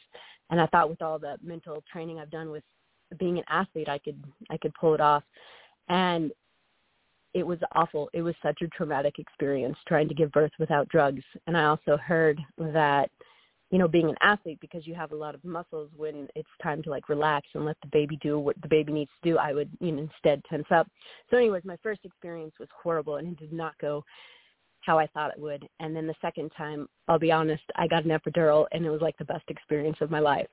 And 0.50 0.62
I 0.62 0.68
thought 0.68 0.90
with 0.90 1.02
all 1.02 1.18
the 1.18 1.38
mental 1.42 1.84
training 1.92 2.20
I've 2.20 2.30
done 2.30 2.52
with 2.52 2.64
being 3.18 3.40
an 3.40 3.44
athlete, 3.50 3.90
I 3.90 3.98
could 3.98 4.24
I 4.50 4.58
could 4.58 4.74
pull 4.76 4.94
it 4.94 5.02
off. 5.02 5.24
And 5.88 6.32
it 7.34 7.46
was 7.46 7.60
awful. 7.74 8.10
It 8.14 8.22
was 8.22 8.36
such 8.42 8.62
a 8.62 8.68
traumatic 8.68 9.20
experience 9.20 9.78
trying 9.88 10.08
to 10.08 10.16
give 10.16 10.32
birth 10.32 10.52
without 10.60 10.88
drugs. 10.90 11.24
And 11.48 11.56
I 11.58 11.66
also 11.66 11.98
heard 11.98 12.40
that 12.58 13.10
you 13.72 13.78
know, 13.78 13.88
being 13.88 14.10
an 14.10 14.16
athlete 14.22 14.60
because 14.62 14.88
you 14.88 14.96
have 14.96 15.12
a 15.12 15.16
lot 15.16 15.36
of 15.36 15.44
muscles 15.44 15.90
when 15.96 16.28
it's 16.36 16.50
time 16.62 16.82
to 16.84 16.90
like 16.90 17.08
relax 17.08 17.48
and 17.54 17.66
let 17.66 17.78
the 17.82 17.90
baby 17.92 18.18
do 18.22 18.40
what 18.40 18.60
the 18.62 18.68
baby 18.68 18.92
needs 18.92 19.12
to 19.22 19.30
do, 19.30 19.38
I 19.38 19.54
would, 19.54 19.70
you 19.80 19.92
know, 19.92 20.02
instead 20.04 20.42
tense 20.50 20.66
up. 20.72 20.88
So 21.30 21.38
anyways, 21.38 21.64
my 21.66 21.78
first 21.84 22.02
experience 22.04 22.54
was 22.60 22.70
horrible 22.82 23.18
and 23.18 23.28
it 23.28 23.40
did 23.40 23.54
not 23.54 23.78
go 23.80 24.04
how 24.82 24.98
I 24.98 25.08
thought 25.08 25.32
it 25.32 25.40
would. 25.40 25.68
And 25.80 25.96
then 25.96 26.08
the 26.08 26.16
second 26.22 26.52
time, 26.58 26.88
I'll 27.08 27.20
be 27.20 27.32
honest, 27.32 27.64
I 27.76 27.88
got 27.88 28.06
an 28.06 28.12
epidural 28.12 28.66
and 28.72 28.86
it 28.86 28.90
was 28.90 29.02
like 29.02 29.18
the 29.18 29.26
best 29.26 29.44
experience 29.50 29.98
of 30.02 30.10
my 30.10 30.20
life. 30.20 30.48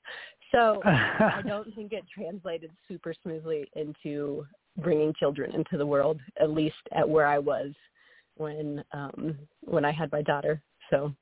So 0.52 0.80
I 0.84 1.40
don't 1.46 1.74
think 1.74 1.92
it 1.92 2.04
translated 2.12 2.70
super 2.88 3.14
smoothly 3.22 3.70
into 3.74 4.46
bringing 4.78 5.14
children 5.14 5.54
into 5.54 5.78
the 5.78 5.86
world, 5.86 6.20
at 6.40 6.50
least 6.50 6.76
at 6.92 7.08
where 7.08 7.26
I 7.26 7.38
was 7.38 7.72
when 8.36 8.84
um 8.92 9.38
when 9.62 9.84
I 9.84 9.92
had 9.92 10.12
my 10.12 10.22
daughter. 10.22 10.60
So 10.90 11.12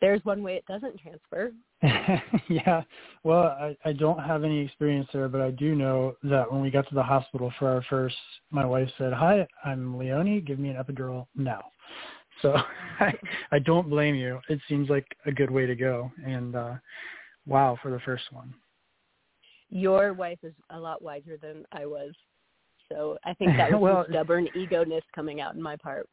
there's 0.00 0.24
one 0.24 0.42
way 0.42 0.56
it 0.56 0.66
doesn't 0.66 1.00
transfer. 1.00 1.52
yeah. 2.48 2.82
Well, 3.24 3.56
I, 3.60 3.76
I 3.84 3.92
don't 3.92 4.18
have 4.18 4.44
any 4.44 4.60
experience 4.60 5.08
there, 5.12 5.28
but 5.28 5.40
I 5.40 5.50
do 5.50 5.74
know 5.74 6.14
that 6.24 6.50
when 6.50 6.60
we 6.60 6.70
got 6.70 6.88
to 6.88 6.94
the 6.94 7.02
hospital 7.02 7.52
for 7.58 7.68
our 7.68 7.82
first, 7.88 8.16
my 8.50 8.64
wife 8.64 8.88
said, 8.98 9.12
hi, 9.12 9.46
I'm 9.64 9.96
Leonie. 9.96 10.40
Give 10.40 10.58
me 10.58 10.70
an 10.70 10.76
epidural 10.76 11.26
now. 11.34 11.64
So 12.42 12.54
I, 13.00 13.14
I 13.52 13.58
don't 13.58 13.88
blame 13.88 14.14
you. 14.14 14.40
It 14.48 14.60
seems 14.68 14.88
like 14.88 15.06
a 15.26 15.32
good 15.32 15.50
way 15.50 15.66
to 15.66 15.74
go. 15.74 16.10
And 16.24 16.56
uh, 16.56 16.74
wow, 17.46 17.78
for 17.82 17.90
the 17.90 18.00
first 18.00 18.24
one. 18.32 18.54
Your 19.68 20.12
wife 20.12 20.38
is 20.42 20.54
a 20.70 20.78
lot 20.78 21.02
wiser 21.02 21.36
than 21.40 21.64
I 21.72 21.86
was. 21.86 22.12
So 22.90 23.18
I 23.24 23.34
think 23.34 23.56
that 23.56 23.72
was 23.80 23.80
well, 23.80 24.06
stubborn 24.08 24.48
ego-ness 24.54 25.02
coming 25.14 25.40
out 25.40 25.54
in 25.54 25.62
my 25.62 25.76
part. 25.76 26.08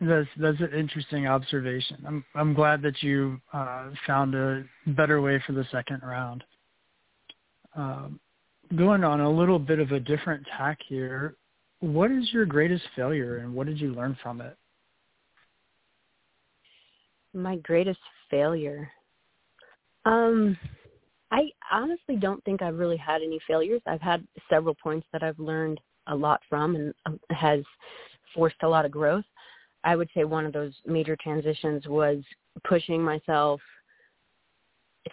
That's 0.00 0.28
that's 0.38 0.60
an 0.60 0.72
interesting 0.74 1.26
observation. 1.26 2.02
I'm 2.06 2.24
I'm 2.34 2.54
glad 2.54 2.80
that 2.82 3.02
you 3.02 3.40
uh, 3.52 3.90
found 4.06 4.34
a 4.34 4.64
better 4.86 5.20
way 5.20 5.42
for 5.46 5.52
the 5.52 5.66
second 5.70 6.00
round. 6.02 6.42
Um, 7.76 8.18
going 8.76 9.04
on 9.04 9.20
a 9.20 9.30
little 9.30 9.58
bit 9.58 9.78
of 9.78 9.92
a 9.92 10.00
different 10.00 10.46
tack 10.56 10.78
here, 10.88 11.36
what 11.80 12.10
is 12.10 12.32
your 12.32 12.46
greatest 12.46 12.84
failure 12.96 13.38
and 13.38 13.54
what 13.54 13.66
did 13.66 13.80
you 13.80 13.92
learn 13.92 14.16
from 14.22 14.40
it? 14.40 14.56
My 17.34 17.56
greatest 17.56 18.00
failure. 18.30 18.90
Um, 20.04 20.56
I 21.30 21.50
honestly 21.70 22.16
don't 22.16 22.42
think 22.44 22.62
I've 22.62 22.78
really 22.78 22.96
had 22.96 23.22
any 23.22 23.38
failures. 23.46 23.82
I've 23.86 24.00
had 24.00 24.26
several 24.48 24.74
points 24.82 25.06
that 25.12 25.22
I've 25.22 25.38
learned 25.38 25.80
a 26.06 26.14
lot 26.14 26.40
from 26.48 26.74
and 26.74 26.94
um, 27.06 27.20
has 27.30 27.60
forced 28.34 28.56
a 28.62 28.68
lot 28.68 28.84
of 28.84 28.90
growth. 28.90 29.24
I 29.84 29.96
would 29.96 30.10
say 30.14 30.24
one 30.24 30.46
of 30.46 30.52
those 30.52 30.74
major 30.86 31.16
transitions 31.16 31.86
was 31.86 32.18
pushing 32.64 33.02
myself 33.02 33.60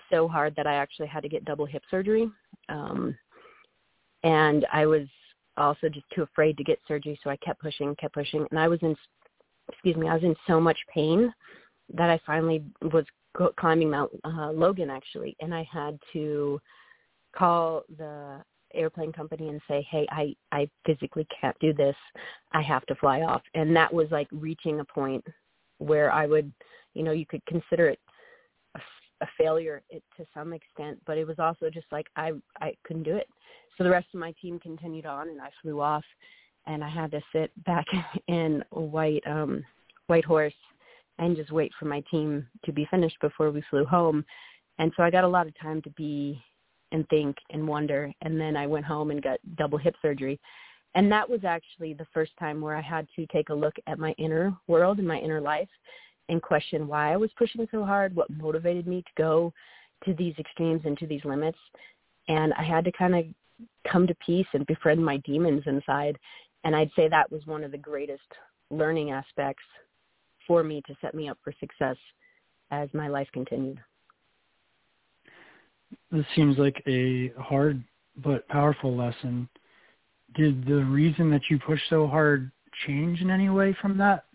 so 0.10 0.28
hard 0.28 0.56
that 0.56 0.68
I 0.68 0.76
actually 0.76 1.08
had 1.08 1.24
to 1.24 1.30
get 1.30 1.46
double 1.46 1.66
hip 1.66 1.84
surgery. 1.90 2.30
Um, 2.70 3.18
and 4.24 4.66
I 4.74 4.86
was 4.86 5.08
also 5.56 5.90
just 5.90 6.06
too 6.14 6.24
afraid 6.24 6.58
to 6.58 6.64
get 6.64 6.80
surgery, 6.88 7.20
so 7.24 7.30
I 7.30 7.38
kept 7.38 7.62
pushing, 7.62 7.96
kept 7.96 8.14
pushing, 8.14 8.46
and 8.52 8.60
I 8.60 8.68
was 8.68 8.80
in, 8.82 8.96
excuse 9.72 9.96
me, 9.96 10.08
I 10.08 10.14
was 10.14 10.24
in 10.24 10.36
so 10.46 10.60
much 10.60 10.78
pain 10.94 11.34
that 11.94 12.10
I 12.10 12.20
finally 12.26 12.64
was 12.82 13.06
climbing 13.58 13.90
Mount 13.90 14.12
uh, 14.26 14.52
Logan 14.52 14.90
actually, 14.90 15.36
and 15.40 15.54
I 15.54 15.68
had 15.72 15.98
to 16.14 16.60
call 17.36 17.84
the 17.98 18.42
airplane 18.74 19.12
company 19.12 19.50
and 19.50 19.62
say, 19.68 19.86
"Hey, 19.90 20.06
I 20.12 20.36
I 20.52 20.70
physically 20.86 21.28
can't 21.40 21.58
do 21.60 21.74
this. 21.74 21.96
I 22.52 22.62
have 22.62 22.86
to 22.88 22.96
fly 22.96 23.22
off." 23.22 23.42
And 23.54 23.76
that 23.76 23.94
was 23.94 24.10
like 24.12 24.28
reaching 24.32 24.80
a 24.80 24.86
point 24.86 25.26
where 25.80 26.12
I 26.12 26.26
would, 26.26 26.52
you 26.94 27.04
know, 27.04 27.12
you 27.12 27.26
could 27.26 27.46
consider 27.46 27.90
it 27.90 28.00
a, 28.76 28.80
a 29.22 29.28
failure 29.38 29.82
to 29.92 30.26
some 30.34 30.54
extent, 30.54 31.00
but 31.06 31.18
it 31.18 31.28
was 31.28 31.40
also 31.40 31.70
just 31.70 31.88
like 31.92 32.08
I 32.16 32.34
I 32.62 32.74
couldn't 32.84 33.04
do 33.04 33.16
it. 33.16 33.28
So 33.78 33.84
the 33.84 33.90
rest 33.90 34.08
of 34.14 34.20
my 34.20 34.34
team 34.42 34.60
continued 34.60 35.06
on, 35.06 35.30
and 35.30 35.42
I 35.42 35.50
flew 35.62 35.82
off, 35.82 36.06
and 36.66 36.84
I 36.84 36.90
had 36.90 37.12
to 37.12 37.22
sit 37.32 37.52
back 37.64 37.86
in 38.28 38.64
a 38.72 38.80
White 38.80 39.26
um 39.28 39.64
Whitehorse 40.08 40.54
and 41.20 41.36
just 41.36 41.52
wait 41.52 41.72
for 41.80 41.86
my 41.86 42.02
team 42.12 42.48
to 42.66 42.72
be 42.72 42.86
finished 42.86 43.18
before 43.22 43.52
we 43.52 43.64
flew 43.70 43.86
home. 43.86 44.24
And 44.80 44.92
so 44.96 45.04
I 45.04 45.10
got 45.10 45.24
a 45.24 45.28
lot 45.28 45.48
of 45.48 45.60
time 45.60 45.82
to 45.84 45.90
be 45.92 46.42
and 46.92 47.08
think 47.10 47.38
and 47.52 47.68
wonder. 47.68 48.12
And 48.22 48.40
then 48.40 48.56
I 48.56 48.68
went 48.68 48.86
home 48.86 49.12
and 49.12 49.22
got 49.22 49.40
double 49.56 49.78
hip 49.78 49.96
surgery. 50.02 50.40
And 50.96 51.12
that 51.12 51.30
was 51.30 51.44
actually 51.44 51.94
the 51.94 52.08
first 52.14 52.32
time 52.40 52.62
where 52.62 52.76
I 52.76 52.82
had 52.82 53.08
to 53.16 53.26
take 53.28 53.50
a 53.50 53.54
look 53.54 53.76
at 53.88 54.00
my 54.00 54.12
inner 54.18 54.56
world 54.68 55.00
and 55.00 55.08
my 55.08 55.18
inner 55.20 55.42
life 55.42 55.70
and 56.30 56.42
question 56.42 56.88
why 56.88 57.14
I 57.14 57.18
was 57.18 57.30
pushing 57.38 57.68
so 57.72 57.86
hard, 57.86 58.16
what 58.16 58.30
motivated 58.30 58.88
me 58.88 59.02
to 59.02 59.22
go 59.22 59.54
to 60.06 60.14
these 60.14 60.36
extremes 60.40 60.82
and 60.86 60.98
to 60.98 61.08
these 61.08 61.24
limits. 61.26 61.58
And 62.28 62.54
I 62.54 62.64
had 62.64 62.86
to 62.86 62.92
kind 62.92 63.16
of 63.16 63.26
come 63.92 64.08
to 64.08 64.16
peace 64.26 64.48
and 64.54 64.66
befriend 64.66 65.04
my 65.04 65.18
demons 65.18 65.64
inside. 65.66 66.18
And 66.64 66.76
I'd 66.76 66.92
say 66.96 67.08
that 67.08 67.32
was 67.32 67.46
one 67.46 67.64
of 67.64 67.72
the 67.72 67.78
greatest 67.78 68.22
learning 68.70 69.12
aspects 69.12 69.64
for 70.46 70.64
me 70.64 70.82
to 70.88 70.96
set 71.02 71.14
me 71.14 71.30
up 71.30 71.38
for 71.44 71.54
success 71.60 71.98
as 72.72 72.90
my 72.94 73.08
life 73.08 73.28
continued. 73.34 73.80
This 76.12 76.26
seems 76.36 76.58
like 76.58 76.82
a 76.88 77.30
hard 77.40 77.84
but 78.24 78.48
powerful 78.48 78.96
lesson. 78.96 79.48
Did 80.36 80.66
the 80.66 80.84
reason 80.86 81.30
that 81.32 81.42
you 81.50 81.60
pushed 81.60 81.90
so 81.90 82.08
hard 82.08 82.52
change 82.86 83.22
in 83.22 83.30
any 83.30 83.50
way 83.50 83.76
from 83.82 83.98
that? 83.98 84.26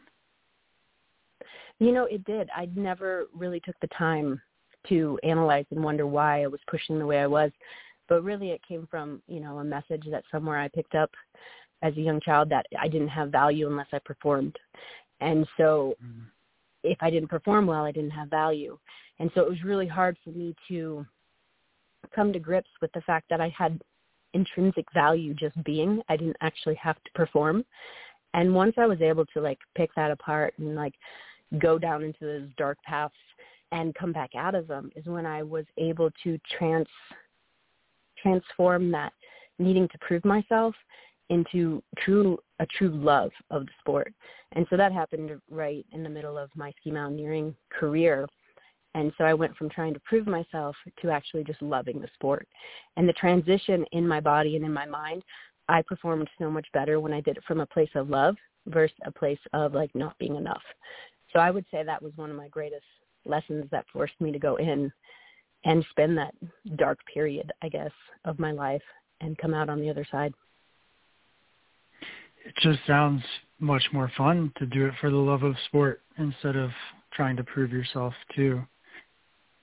You 1.79 1.93
know, 1.93 2.05
it 2.05 2.25
did. 2.25 2.49
I 2.55 2.69
never 2.77 3.27
really 3.35 3.61
took 3.61 3.79
the 3.81 3.89
time 3.89 4.41
to 4.89 5.19
analyze 5.23 5.65
and 5.71 5.83
wonder 5.83 6.07
why 6.07 6.43
I 6.43 6.47
was 6.47 6.61
pushing 6.69 6.99
the 6.99 7.07
way 7.07 7.21
I 7.21 7.27
was. 7.27 7.51
But 8.09 8.23
really 8.23 8.51
it 8.51 8.61
came 8.67 8.87
from, 8.91 9.23
you 9.27 9.41
know, 9.41 9.59
a 9.59 9.65
message 9.65 10.05
that 10.11 10.25
somewhere 10.31 10.59
I 10.59 10.69
picked 10.69 10.95
up 10.95 11.11
as 11.83 11.97
a 11.97 12.01
young 12.01 12.21
child 12.21 12.49
that 12.51 12.67
I 12.79 12.89
didn't 12.89 13.09
have 13.09 13.31
value 13.31 13.69
unless 13.69 13.89
I 13.93 13.99
performed. 14.01 14.57
And 15.21 15.47
so 15.57 15.97
mm. 16.05 16.23
if 16.83 16.99
I 17.01 17.11
didn't 17.11 17.29
perform 17.29 17.67
well, 17.67 17.85
I 17.85 17.93
didn't 17.93 18.11
have 18.11 18.29
value. 18.29 18.79
And 19.19 19.31
so 19.35 19.43
it 19.43 19.49
was 19.49 19.63
really 19.63 19.87
hard 19.87 20.17
for 20.25 20.31
me 20.31 20.55
to 20.69 21.07
come 22.15 22.33
to 22.33 22.39
grips 22.39 22.71
with 22.81 22.93
the 22.93 23.01
fact 23.03 23.27
that 23.31 23.41
I 23.41 23.53
had 23.57 23.81
intrinsic 24.35 24.87
value 24.93 25.35
just 25.35 25.63
being. 25.65 26.01
I 26.09 26.17
didn't 26.17 26.37
actually 26.41 26.77
have 26.77 26.97
to 26.97 27.11
perform. 27.15 27.65
And 28.35 28.55
once 28.55 28.75
I 28.79 28.87
was 28.87 29.01
able 29.01 29.27
to 29.27 29.41
like 29.41 29.59
pick 29.77 29.91
that 29.95 30.11
apart 30.11 30.55
and 30.59 30.75
like 30.75 30.95
go 31.59 31.79
down 31.79 32.03
into 32.03 32.21
those 32.21 32.49
dark 32.57 32.79
paths 32.85 33.15
and 33.73 33.95
come 33.95 34.13
back 34.13 34.31
out 34.35 34.55
of 34.55 34.67
them 34.67 34.91
is 34.97 35.05
when 35.07 35.27
I 35.27 35.43
was 35.43 35.65
able 35.77 36.11
to 36.25 36.39
trans 36.57 36.87
transform 38.23 38.91
that 38.93 39.13
needing 39.59 39.89
to 39.89 39.99
prove 39.99 40.25
myself 40.25 40.75
into 41.31 41.83
true 41.99 42.39
a 42.61 42.67
true 42.67 42.91
love 42.91 43.31
of 43.51 43.67
the 43.67 43.73
sport. 43.81 44.13
And 44.53 44.67
so 44.71 44.77
that 44.77 44.93
happened 44.93 45.31
right 45.51 45.85
in 45.93 46.03
the 46.03 46.09
middle 46.09 46.39
of 46.39 46.51
my 46.55 46.73
ski 46.81 46.91
mountaineering 46.91 47.55
career 47.71 48.27
and 48.95 49.13
so 49.17 49.25
I 49.25 49.35
went 49.35 49.57
from 49.57 49.71
trying 49.71 49.95
to 49.95 50.01
prove 50.01 50.27
myself 50.27 50.77
to 51.01 51.11
actually 51.11 51.45
just 51.45 51.63
loving 51.63 52.01
the 52.01 52.09
sport. 52.15 52.47
And 52.97 53.09
the 53.09 53.15
transition 53.15 53.85
in 53.93 54.07
my 54.07 54.21
body 54.21 54.57
and 54.57 54.65
in 54.65 54.73
my 54.73 54.87
mind, 54.87 55.23
I 55.69 55.83
performed 55.83 56.29
so 56.39 56.51
much 56.51 56.67
better 56.75 57.01
when 57.01 57.13
I 57.13 57.21
did 57.21 57.37
it 57.37 57.45
from 57.45 57.61
a 57.61 57.67
place 57.67 57.91
of 57.95 58.11
love 58.11 58.37
versus 58.67 58.97
a 59.07 59.11
place 59.11 59.39
of 59.53 59.75
like 59.75 59.95
not 59.95 60.19
being 60.19 60.37
enough. 60.37 60.63
So 61.33 61.39
I 61.39 61.51
would 61.51 61.65
say 61.71 61.83
that 61.83 62.03
was 62.03 62.13
one 62.17 62.31
of 62.31 62.37
my 62.37 62.49
greatest 62.49 62.85
lessons 63.25 63.65
that 63.71 63.87
forced 63.93 64.21
me 64.21 64.33
to 64.33 64.39
go 64.39 64.57
in 64.57 64.93
and 65.65 65.85
spend 65.91 66.19
that 66.19 66.35
dark 66.77 66.99
period, 67.13 67.51
I 67.63 67.69
guess, 67.69 67.93
of 68.25 68.39
my 68.39 68.53
life 68.53 68.83
and 69.21 69.39
come 69.39 69.55
out 69.55 69.69
on 69.69 69.81
the 69.81 69.89
other 69.89 70.07
side. 70.11 70.35
It 72.45 72.55
just 72.61 72.81
sounds 72.87 73.23
much 73.61 73.85
more 73.93 74.11
fun 74.17 74.53
to 74.59 74.67
do 74.67 74.87
it 74.87 74.95
for 75.01 75.11
the 75.11 75.17
love 75.17 75.45
of 75.45 75.55
sport 75.67 76.03
instead 76.19 76.57
of 76.57 76.71
trying 77.13 77.37
to 77.37 77.45
prove 77.45 77.71
yourself 77.71 78.13
too. 78.35 78.63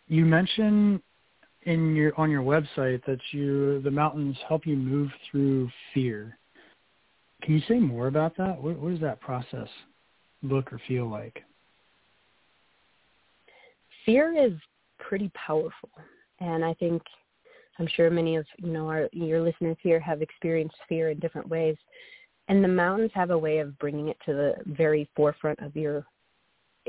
You 0.10 0.26
mentioned 0.26 1.02
in 1.64 1.96
your 1.96 2.20
on 2.20 2.32
your 2.32 2.42
website 2.42 3.06
that 3.06 3.20
you 3.32 3.80
the 3.82 3.92
mountains 3.92 4.36
help 4.48 4.66
you 4.66 4.76
move 4.76 5.10
through 5.30 5.70
fear. 5.94 6.38
Can 7.44 7.54
you 7.54 7.62
say 7.68 7.76
more 7.76 8.08
about 8.08 8.36
that? 8.38 8.62
What, 8.62 8.78
what 8.80 8.90
does 8.90 9.00
that 9.02 9.22
process 9.22 9.68
look 10.42 10.74
or 10.74 10.82
feel 10.88 11.08
like? 11.08 11.44
Fear 14.06 14.48
is 14.48 14.54
pretty 14.98 15.32
powerful, 15.36 15.90
and 16.40 16.66
I 16.66 16.74
think 16.74 17.04
I'm 17.78 17.88
sure 17.96 18.10
many 18.10 18.36
of 18.36 18.48
you 18.58 18.70
know 18.72 18.88
our 18.88 19.10
your 19.12 19.42
listeners 19.42 19.78
here 19.82 20.00
have 20.00 20.24
experienced 20.24 20.76
fear 20.90 21.10
in 21.10 21.20
different 21.20 21.48
ways, 21.48 21.78
and 22.48 22.64
the 22.64 22.68
mountains 22.68 23.12
have 23.14 23.30
a 23.30 23.38
way 23.38 23.60
of 23.60 23.78
bringing 23.78 24.10
it 24.10 24.18
to 24.26 24.34
the 24.34 24.56
very 24.74 25.08
forefront 25.16 25.60
of 25.60 25.76
your 25.76 26.04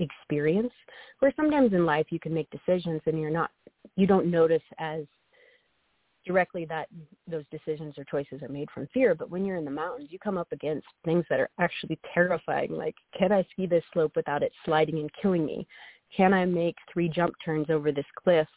experience 0.00 0.72
where 1.20 1.32
sometimes 1.36 1.72
in 1.72 1.86
life 1.86 2.06
you 2.10 2.18
can 2.18 2.34
make 2.34 2.48
decisions 2.50 3.00
and 3.06 3.20
you're 3.20 3.30
not 3.30 3.50
you 3.96 4.06
don't 4.06 4.30
notice 4.30 4.62
as 4.78 5.04
directly 6.26 6.64
that 6.66 6.86
those 7.28 7.44
decisions 7.50 7.94
or 7.96 8.04
choices 8.04 8.42
are 8.42 8.48
made 8.48 8.68
from 8.72 8.88
fear 8.92 9.14
but 9.14 9.30
when 9.30 9.44
you're 9.44 9.56
in 9.56 9.64
the 9.64 9.70
mountains 9.70 10.08
you 10.10 10.18
come 10.18 10.36
up 10.36 10.50
against 10.52 10.86
things 11.04 11.24
that 11.30 11.40
are 11.40 11.50
actually 11.58 11.98
terrifying 12.12 12.72
like 12.72 12.94
can 13.18 13.32
i 13.32 13.46
ski 13.52 13.66
this 13.66 13.84
slope 13.92 14.12
without 14.16 14.42
it 14.42 14.52
sliding 14.64 14.98
and 14.98 15.10
killing 15.22 15.46
me 15.46 15.66
can 16.14 16.34
I 16.34 16.44
make 16.44 16.76
three 16.92 17.08
jump 17.08 17.34
turns 17.44 17.70
over 17.70 17.92
this 17.92 18.06
cliff 18.22 18.48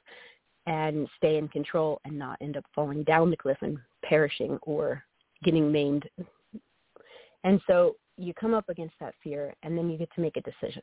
and 0.65 1.07
stay 1.17 1.37
in 1.37 1.47
control 1.49 1.99
and 2.05 2.17
not 2.17 2.37
end 2.41 2.57
up 2.57 2.65
falling 2.73 3.03
down 3.03 3.29
the 3.29 3.37
cliff 3.37 3.57
and 3.61 3.77
perishing 4.03 4.57
or 4.63 5.03
getting 5.43 5.71
maimed. 5.71 6.07
And 7.43 7.61
so 7.67 7.95
you 8.17 8.33
come 8.33 8.53
up 8.53 8.69
against 8.69 8.95
that 8.99 9.13
fear 9.23 9.53
and 9.63 9.77
then 9.77 9.89
you 9.89 9.97
get 9.97 10.09
to 10.15 10.21
make 10.21 10.37
a 10.37 10.41
decision. 10.41 10.81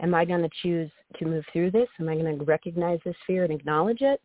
Am 0.00 0.14
I 0.14 0.24
going 0.24 0.42
to 0.42 0.50
choose 0.62 0.90
to 1.18 1.26
move 1.26 1.44
through 1.52 1.70
this? 1.72 1.88
Am 2.00 2.08
I 2.08 2.14
going 2.14 2.38
to 2.38 2.44
recognize 2.44 3.00
this 3.04 3.16
fear 3.26 3.44
and 3.44 3.52
acknowledge 3.52 4.00
it? 4.00 4.20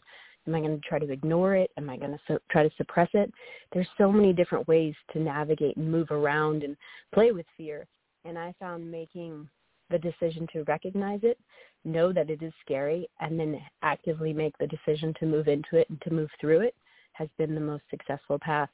Am 0.48 0.56
I 0.56 0.60
going 0.60 0.80
to 0.80 0.88
try 0.88 1.00
to 1.00 1.12
ignore 1.12 1.56
it? 1.56 1.72
Am 1.77 1.89
I 1.89 1.98
going 1.98 2.18
to 2.27 2.39
try 2.51 2.63
to 2.63 2.75
suppress 2.75 3.10
it? 3.13 3.32
There's 3.72 3.88
so 3.98 4.12
many 4.12 4.34
different 4.34 4.68
ways 4.68 4.94
to 5.13 5.20
navigate 5.20 5.77
and 5.77 5.92
move 5.92 6.12
around 6.12 6.63
and 6.63 6.75
play 7.13 7.32
with 7.32 7.46
fear. 7.58 7.88
And 8.25 8.38
I 8.38 8.53
found 8.60 8.89
making 8.89 9.48
the 9.89 10.00
decision 10.00 10.48
to 10.53 10.63
recognize 10.63 11.20
it, 11.24 11.39
know 11.86 12.12
that 12.13 12.30
it 12.30 12.42
is 12.42 12.53
scary, 12.63 13.10
and 13.20 13.39
then 13.39 13.62
actively 13.82 14.34
make 14.34 14.58
the 14.58 14.68
decision 14.68 15.13
to 15.20 15.25
move 15.25 15.48
into 15.48 15.77
it 15.77 15.89
and 15.89 16.01
to 16.01 16.12
move 16.12 16.30
through 16.39 16.62
it 16.62 16.75
has 17.13 17.30
been 17.38 17.56
the 17.56 17.62
most 17.62 17.84
successful 17.89 18.39
path. 18.39 18.70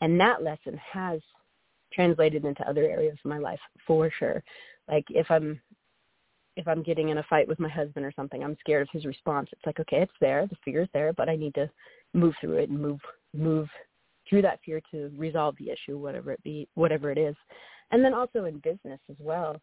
And 0.00 0.18
that 0.20 0.42
lesson 0.42 0.78
has 0.92 1.20
translated 1.92 2.44
into 2.44 2.68
other 2.68 2.84
areas 2.84 3.16
of 3.24 3.28
my 3.28 3.38
life 3.38 3.60
for 3.86 4.10
sure. 4.18 4.42
Like 4.88 5.04
if 5.10 5.30
I'm 5.30 5.60
if 6.56 6.68
I'm 6.68 6.82
getting 6.82 7.08
in 7.08 7.18
a 7.18 7.22
fight 7.24 7.48
with 7.48 7.58
my 7.58 7.68
husband 7.68 8.04
or 8.04 8.12
something, 8.14 8.42
I'm 8.42 8.56
scared 8.60 8.82
of 8.82 8.88
his 8.92 9.04
response. 9.04 9.48
It's 9.52 9.66
like, 9.66 9.80
okay, 9.80 10.02
it's 10.02 10.12
there, 10.20 10.46
the 10.46 10.56
fear 10.64 10.82
is 10.82 10.88
there, 10.92 11.12
but 11.12 11.28
I 11.28 11.36
need 11.36 11.54
to 11.54 11.68
move 12.12 12.34
through 12.40 12.58
it 12.58 12.70
and 12.70 12.80
move 12.80 13.00
move 13.32 13.68
through 14.28 14.42
that 14.42 14.60
fear 14.64 14.80
to 14.90 15.10
resolve 15.16 15.54
the 15.58 15.70
issue, 15.70 15.98
whatever 15.98 16.32
it 16.32 16.42
be, 16.42 16.68
whatever 16.74 17.10
it 17.10 17.18
is. 17.18 17.34
And 17.90 18.04
then 18.04 18.14
also 18.14 18.44
in 18.44 18.58
business 18.58 19.00
as 19.10 19.16
well, 19.18 19.60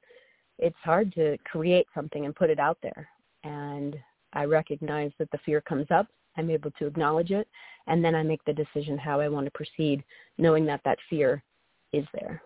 it's 0.59 0.77
hard 0.83 1.13
to 1.15 1.37
create 1.45 1.87
something 1.95 2.25
and 2.25 2.35
put 2.35 2.49
it 2.49 2.59
out 2.59 2.77
there. 2.83 3.07
And 3.43 3.95
I 4.33 4.45
recognize 4.45 5.11
that 5.17 5.31
the 5.31 5.39
fear 5.45 5.61
comes 5.61 5.87
up. 5.89 6.07
I'm 6.37 6.49
able 6.49 6.71
to 6.71 6.85
acknowledge 6.85 7.31
it, 7.31 7.47
and 7.87 8.03
then 8.03 8.15
I 8.15 8.23
make 8.23 8.43
the 8.45 8.53
decision 8.53 8.97
how 8.97 9.19
I 9.19 9.27
want 9.27 9.45
to 9.47 9.51
proceed, 9.51 10.03
knowing 10.37 10.65
that 10.65 10.81
that 10.85 10.97
fear 11.09 11.43
is 11.91 12.05
there. 12.13 12.41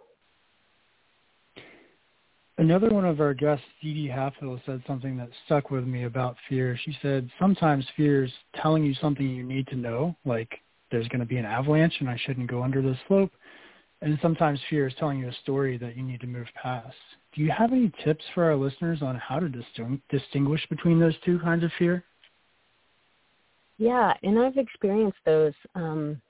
Another 2.58 2.90
one 2.90 3.04
of 3.04 3.20
our 3.20 3.34
guests, 3.34 3.66
Dee 3.82 3.94
Dee 3.94 4.14
said 4.66 4.82
something 4.88 5.18
that 5.18 5.30
stuck 5.46 5.72
with 5.72 5.84
me 5.86 6.06
about 6.06 6.38
fear. 6.48 6.80
She 6.86 6.98
said, 7.02 7.30
sometimes 7.38 7.86
fear 7.98 8.24
is 8.24 8.32
telling 8.56 8.86
you 8.86 8.94
something 8.96 9.28
you 9.28 9.44
need 9.44 9.68
to 9.68 9.76
know, 9.76 10.16
like 10.24 10.62
there's 10.90 11.08
going 11.10 11.20
to 11.20 11.26
be 11.26 11.38
an 11.38 11.46
avalanche 11.46 11.96
and 12.00 12.10
I 12.10 12.18
shouldn't 12.26 12.50
go 12.50 12.64
under 12.64 12.82
the 12.82 12.98
slope. 13.08 13.32
And 14.02 14.18
sometimes 14.22 14.60
fear 14.70 14.88
is 14.88 14.94
telling 14.98 15.20
you 15.20 15.28
a 15.28 15.34
story 15.44 15.78
that 15.80 15.98
you 15.98 16.04
need 16.04 16.22
to 16.22 16.28
move 16.28 16.48
past. 16.62 16.96
Do 17.34 17.42
you 17.42 17.52
have 17.52 17.74
any 17.74 17.92
tips 18.04 18.24
for 18.34 18.46
our 18.46 18.56
listeners 18.56 19.02
on 19.02 19.16
how 19.16 19.40
to 19.40 19.52
distinguish 20.10 20.66
between 20.70 21.00
those 21.00 21.16
two 21.26 21.40
kinds 21.40 21.64
of 21.64 21.72
fear? 21.78 22.04
Yeah, 23.78 24.14
and 24.24 24.40
I've 24.40 24.58
experienced 24.58 25.18
those 25.26 25.54
um, 25.76 26.22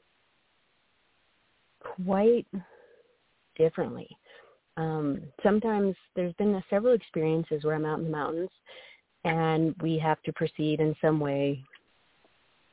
quite 1.79 2.48
differently. 3.55 4.10
Um, 4.77 5.22
sometimes 5.41 5.96
there's 6.15 6.34
been 6.34 6.62
several 6.70 6.94
experiences 6.94 7.63
where 7.63 7.75
I'm 7.75 7.86
out 7.86 8.00
in 8.00 8.05
the 8.05 8.12
mountains 8.12 8.50
and 9.24 9.74
we 9.82 9.98
have 10.00 10.22
to 10.24 10.34
proceed 10.34 10.79
in 10.79 10.96
some 11.01 11.20
way 11.20 11.63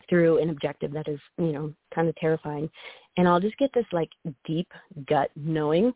through 0.08 0.38
an 0.38 0.50
objective 0.50 0.92
that 0.92 1.08
is, 1.08 1.20
you 1.38 1.52
know, 1.52 1.72
kind 1.94 2.08
of 2.08 2.16
terrifying. 2.16 2.68
And 3.16 3.28
I'll 3.28 3.40
just 3.40 3.56
get 3.58 3.70
this 3.72 3.86
like 3.92 4.10
deep 4.44 4.68
gut 5.08 5.30
knowing 5.36 5.94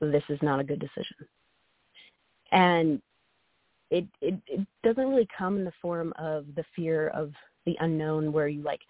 this 0.00 0.22
is 0.28 0.38
not 0.42 0.60
a 0.60 0.64
good 0.64 0.80
decision. 0.80 1.16
And 2.52 3.00
it, 3.90 4.06
it 4.20 4.34
it 4.46 4.66
doesn't 4.82 5.08
really 5.08 5.28
come 5.36 5.56
in 5.56 5.64
the 5.64 5.72
form 5.80 6.12
of 6.18 6.44
the 6.56 6.64
fear 6.76 7.08
of 7.08 7.32
the 7.64 7.76
unknown 7.80 8.32
where 8.32 8.48
you 8.48 8.62
like 8.62 8.80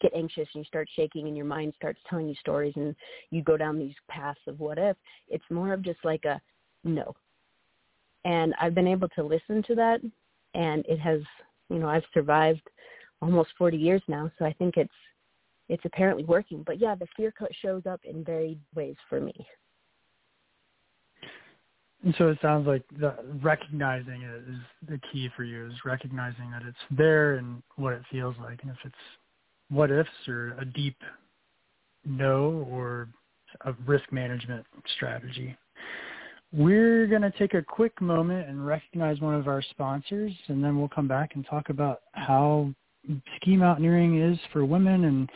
get 0.00 0.12
anxious 0.14 0.48
and 0.54 0.62
you 0.62 0.64
start 0.64 0.88
shaking 0.94 1.26
and 1.26 1.36
your 1.36 1.46
mind 1.46 1.72
starts 1.76 2.00
telling 2.08 2.28
you 2.28 2.34
stories 2.40 2.74
and 2.76 2.94
you 3.30 3.42
go 3.42 3.56
down 3.56 3.78
these 3.78 3.94
paths 4.08 4.40
of 4.46 4.60
what 4.60 4.78
if. 4.78 4.96
It's 5.28 5.44
more 5.50 5.72
of 5.72 5.82
just 5.82 5.98
like 6.04 6.24
a 6.24 6.40
no. 6.84 7.14
And 8.24 8.54
I've 8.60 8.74
been 8.74 8.88
able 8.88 9.08
to 9.10 9.22
listen 9.22 9.62
to 9.64 9.74
that 9.76 10.00
and 10.54 10.84
it 10.86 10.98
has, 11.00 11.20
you 11.68 11.78
know, 11.78 11.88
I've 11.88 12.04
survived 12.14 12.62
almost 13.20 13.50
40 13.58 13.76
years 13.76 14.02
now, 14.08 14.30
so 14.38 14.44
I 14.44 14.52
think 14.52 14.76
it's 14.76 14.90
it's 15.68 15.84
apparently 15.84 16.24
working. 16.24 16.62
But 16.66 16.80
yeah, 16.80 16.94
the 16.94 17.06
fear 17.16 17.32
shows 17.60 17.82
up 17.84 18.00
in 18.04 18.24
varied 18.24 18.58
ways 18.74 18.96
for 19.08 19.20
me. 19.20 19.46
And 22.04 22.14
so 22.16 22.28
it 22.28 22.38
sounds 22.40 22.66
like 22.66 22.82
the 22.98 23.14
recognizing 23.42 24.22
it 24.22 24.44
is 24.48 24.60
the 24.88 25.00
key 25.12 25.28
for 25.36 25.44
you 25.44 25.66
is 25.66 25.74
recognizing 25.84 26.50
that 26.52 26.62
it's 26.62 26.78
there 26.90 27.34
and 27.34 27.62
what 27.76 27.92
it 27.92 28.02
feels 28.10 28.36
like. 28.40 28.62
And 28.62 28.70
if 28.70 28.78
it's 28.84 28.94
what 29.70 29.90
ifs 29.90 30.08
or 30.26 30.56
a 30.60 30.64
deep 30.64 30.96
no 32.04 32.66
or 32.70 33.08
a 33.62 33.74
risk 33.86 34.10
management 34.12 34.64
strategy. 34.96 35.56
We're 36.52 37.06
going 37.06 37.22
to 37.22 37.30
take 37.32 37.54
a 37.54 37.62
quick 37.62 38.00
moment 38.00 38.48
and 38.48 38.66
recognize 38.66 39.20
one 39.20 39.34
of 39.34 39.48
our 39.48 39.60
sponsors, 39.70 40.32
and 40.48 40.64
then 40.64 40.78
we'll 40.78 40.88
come 40.88 41.06
back 41.06 41.32
and 41.34 41.44
talk 41.46 41.68
about 41.68 42.00
how 42.12 42.72
ski 43.36 43.56
mountaineering 43.56 44.20
is 44.20 44.38
for 44.52 44.64
women 44.64 45.04
and 45.04 45.30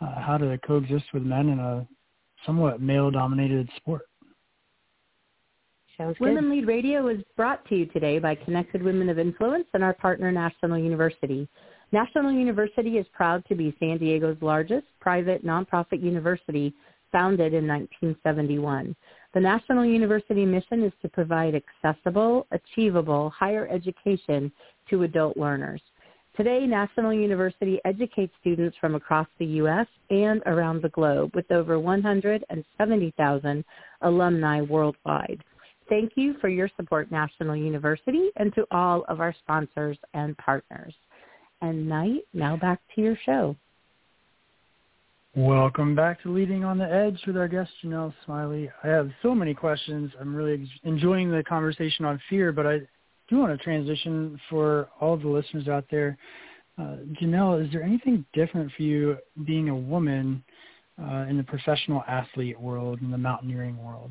uh, 0.00 0.20
how 0.20 0.38
to 0.38 0.58
coexist 0.66 1.04
with 1.12 1.22
men 1.22 1.50
in 1.50 1.58
a 1.58 1.86
somewhat 2.46 2.80
male-dominated 2.80 3.68
sport. 3.76 4.02
Sounds 5.98 6.16
good. 6.18 6.24
Women 6.24 6.50
Lead 6.50 6.66
Radio 6.66 7.08
is 7.08 7.20
brought 7.36 7.66
to 7.68 7.76
you 7.76 7.86
today 7.86 8.18
by 8.18 8.34
Connected 8.34 8.82
Women 8.82 9.08
of 9.08 9.18
Influence 9.18 9.66
and 9.74 9.84
our 9.84 9.94
partner 9.94 10.32
National 10.32 10.78
University. 10.78 11.46
National 11.92 12.32
University 12.32 12.98
is 12.98 13.06
proud 13.12 13.44
to 13.46 13.54
be 13.54 13.76
San 13.78 13.98
Diego's 13.98 14.36
largest 14.40 14.86
private 15.00 15.44
nonprofit 15.44 16.02
university 16.02 16.74
founded 17.12 17.54
in 17.54 17.66
1971. 17.68 18.96
The 19.34 19.40
National 19.40 19.84
University 19.84 20.44
mission 20.44 20.82
is 20.82 20.92
to 21.02 21.08
provide 21.08 21.54
accessible, 21.54 22.46
achievable 22.50 23.30
higher 23.30 23.68
education 23.68 24.50
to 24.90 25.04
adult 25.04 25.36
learners. 25.36 25.80
Today, 26.36 26.66
National 26.66 27.12
University 27.12 27.78
educates 27.84 28.32
students 28.40 28.76
from 28.80 28.96
across 28.96 29.28
the 29.38 29.46
U.S. 29.62 29.86
and 30.10 30.42
around 30.46 30.82
the 30.82 30.88
globe 30.88 31.30
with 31.32 31.48
over 31.52 31.78
170,000 31.78 33.64
alumni 34.02 34.60
worldwide. 34.60 35.44
Thank 35.88 36.12
you 36.16 36.34
for 36.40 36.48
your 36.48 36.68
support, 36.76 37.12
National 37.12 37.54
University, 37.54 38.30
and 38.36 38.52
to 38.54 38.66
all 38.72 39.04
of 39.08 39.20
our 39.20 39.32
sponsors 39.44 39.96
and 40.14 40.36
partners. 40.38 40.94
And 41.64 41.88
Knight, 41.88 42.26
now 42.34 42.58
back 42.58 42.78
to 42.94 43.00
your 43.00 43.16
show. 43.24 43.56
Welcome 45.34 45.94
back 45.94 46.22
to 46.22 46.30
Leading 46.30 46.62
on 46.62 46.76
the 46.76 46.84
Edge 46.84 47.18
with 47.26 47.38
our 47.38 47.48
guest, 47.48 47.70
Janelle 47.82 48.12
Smiley. 48.26 48.70
I 48.82 48.88
have 48.88 49.10
so 49.22 49.34
many 49.34 49.54
questions. 49.54 50.12
I'm 50.20 50.36
really 50.36 50.68
enjoying 50.82 51.30
the 51.30 51.42
conversation 51.42 52.04
on 52.04 52.20
fear, 52.28 52.52
but 52.52 52.66
I 52.66 52.80
do 53.30 53.38
want 53.38 53.58
to 53.58 53.64
transition 53.64 54.38
for 54.50 54.90
all 55.00 55.16
the 55.16 55.26
listeners 55.26 55.66
out 55.66 55.86
there. 55.90 56.18
Uh, 56.78 56.96
Janelle, 57.18 57.64
is 57.64 57.72
there 57.72 57.82
anything 57.82 58.26
different 58.34 58.70
for 58.76 58.82
you 58.82 59.16
being 59.46 59.70
a 59.70 59.76
woman 59.76 60.44
uh, 61.02 61.24
in 61.30 61.38
the 61.38 61.44
professional 61.44 62.04
athlete 62.06 62.60
world, 62.60 63.00
in 63.00 63.10
the 63.10 63.16
mountaineering 63.16 63.82
world? 63.82 64.10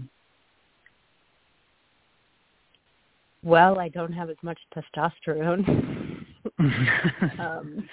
Well, 3.44 3.78
I 3.78 3.90
don't 3.90 4.14
have 4.14 4.32
as 4.32 4.38
much 4.42 4.58
testosterone. 4.76 6.10
um, 7.40 7.88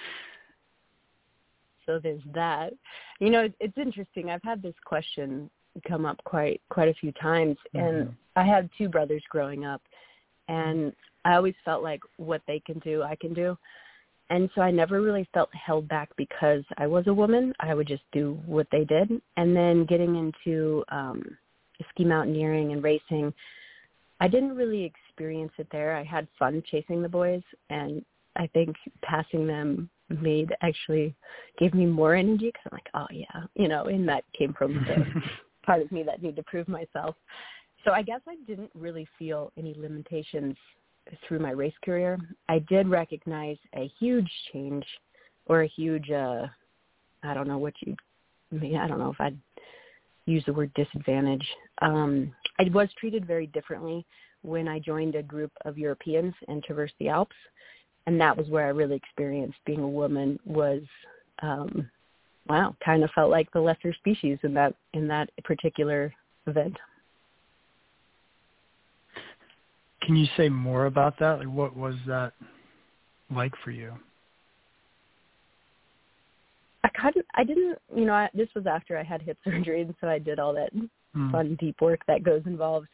so 1.85 1.99
there's 2.01 2.21
that. 2.33 2.73
You 3.19 3.29
know, 3.29 3.49
it's 3.59 3.77
interesting. 3.77 4.29
I've 4.29 4.43
had 4.43 4.61
this 4.61 4.75
question 4.85 5.49
come 5.87 6.05
up 6.05 6.21
quite 6.23 6.61
quite 6.69 6.89
a 6.89 6.93
few 6.95 7.11
times, 7.13 7.57
and 7.73 8.07
mm-hmm. 8.07 8.11
I 8.35 8.43
had 8.43 8.69
two 8.77 8.89
brothers 8.89 9.23
growing 9.29 9.65
up, 9.65 9.81
and 10.47 10.93
I 11.25 11.35
always 11.35 11.55
felt 11.63 11.83
like 11.83 12.01
what 12.17 12.41
they 12.47 12.59
can 12.65 12.79
do, 12.79 13.03
I 13.03 13.15
can 13.15 13.33
do. 13.33 13.57
And 14.29 14.49
so 14.55 14.61
I 14.61 14.71
never 14.71 15.01
really 15.01 15.27
felt 15.33 15.49
held 15.53 15.89
back 15.89 16.09
because 16.15 16.63
I 16.77 16.87
was 16.87 17.07
a 17.07 17.13
woman. 17.13 17.53
I 17.59 17.73
would 17.73 17.87
just 17.87 18.03
do 18.13 18.39
what 18.45 18.65
they 18.71 18.85
did. 18.85 19.11
And 19.35 19.53
then 19.53 19.85
getting 19.85 20.15
into 20.15 20.85
um, 20.87 21.37
ski 21.89 22.05
mountaineering 22.05 22.71
and 22.71 22.81
racing, 22.81 23.33
I 24.21 24.29
didn't 24.29 24.55
really 24.55 24.85
experience 24.85 25.51
it 25.57 25.67
there. 25.69 25.97
I 25.97 26.03
had 26.03 26.29
fun 26.39 26.63
chasing 26.71 27.01
the 27.01 27.09
boys, 27.09 27.41
and 27.69 28.05
I 28.35 28.47
think 28.47 28.75
passing 29.01 29.45
them 29.47 29.89
made 30.09 30.53
actually 30.61 31.15
gave 31.57 31.73
me 31.73 31.85
more 31.85 32.15
energy 32.15 32.47
because 32.47 32.61
I'm 32.65 32.75
like, 32.75 32.89
oh 32.93 33.07
yeah, 33.11 33.43
you 33.55 33.67
know, 33.67 33.85
and 33.85 34.07
that 34.07 34.23
came 34.37 34.53
from 34.53 34.73
the 34.73 35.05
part 35.65 35.81
of 35.81 35.91
me 35.91 36.03
that 36.03 36.21
needed 36.21 36.37
to 36.37 36.43
prove 36.43 36.67
myself. 36.67 37.15
So 37.83 37.91
I 37.91 38.01
guess 38.01 38.21
I 38.27 38.35
didn't 38.47 38.71
really 38.75 39.07
feel 39.17 39.51
any 39.57 39.73
limitations 39.77 40.55
through 41.27 41.39
my 41.39 41.51
race 41.51 41.73
career. 41.83 42.19
I 42.47 42.59
did 42.59 42.87
recognize 42.87 43.57
a 43.75 43.91
huge 43.99 44.29
change 44.53 44.85
or 45.47 45.63
a 45.63 45.67
huge, 45.67 46.11
uh, 46.11 46.45
I 47.23 47.33
don't 47.33 47.47
know 47.47 47.57
what 47.57 47.73
you, 47.81 47.95
I 48.51 48.55
mean, 48.55 48.77
I 48.77 48.87
don't 48.87 48.99
know 48.99 49.11
if 49.11 49.19
I'd 49.19 49.37
use 50.25 50.43
the 50.45 50.53
word 50.53 50.71
disadvantage. 50.75 51.45
Um, 51.81 52.33
I 52.59 52.65
was 52.71 52.89
treated 52.99 53.25
very 53.25 53.47
differently 53.47 54.05
when 54.43 54.67
I 54.67 54.79
joined 54.79 55.15
a 55.15 55.23
group 55.23 55.51
of 55.65 55.77
Europeans 55.77 56.33
and 56.47 56.63
traversed 56.63 56.93
the 56.99 57.09
Alps, 57.09 57.35
and 58.11 58.19
that 58.19 58.35
was 58.35 58.49
where 58.49 58.65
I 58.65 58.71
really 58.71 58.97
experienced 58.97 59.57
being 59.65 59.79
a 59.79 59.87
woman. 59.87 60.37
Was 60.45 60.81
um, 61.41 61.89
wow, 62.49 62.75
kind 62.83 63.05
of 63.05 63.09
felt 63.11 63.31
like 63.31 63.49
the 63.53 63.61
lesser 63.61 63.93
species 63.93 64.37
in 64.43 64.53
that 64.53 64.75
in 64.93 65.07
that 65.07 65.29
particular 65.45 66.13
event. 66.45 66.75
Can 70.01 70.17
you 70.17 70.27
say 70.35 70.49
more 70.49 70.87
about 70.87 71.17
that? 71.19 71.39
Like, 71.39 71.47
what 71.47 71.77
was 71.77 71.95
that 72.05 72.33
like 73.33 73.53
for 73.63 73.71
you? 73.71 73.93
I 76.83 76.89
kind 76.89 77.15
of, 77.15 77.23
I 77.35 77.43
didn't, 77.43 77.77
you 77.95 78.05
know, 78.05 78.13
I, 78.13 78.27
this 78.33 78.49
was 78.55 78.65
after 78.65 78.97
I 78.97 79.03
had 79.03 79.21
hip 79.21 79.37
surgery, 79.45 79.83
and 79.83 79.95
so 80.01 80.09
I 80.09 80.19
did 80.19 80.37
all 80.39 80.53
that 80.53 80.73
mm. 81.15 81.31
fun, 81.31 81.55
deep 81.61 81.79
work 81.79 82.01
that 82.07 82.23
goes 82.23 82.41
involved, 82.45 82.87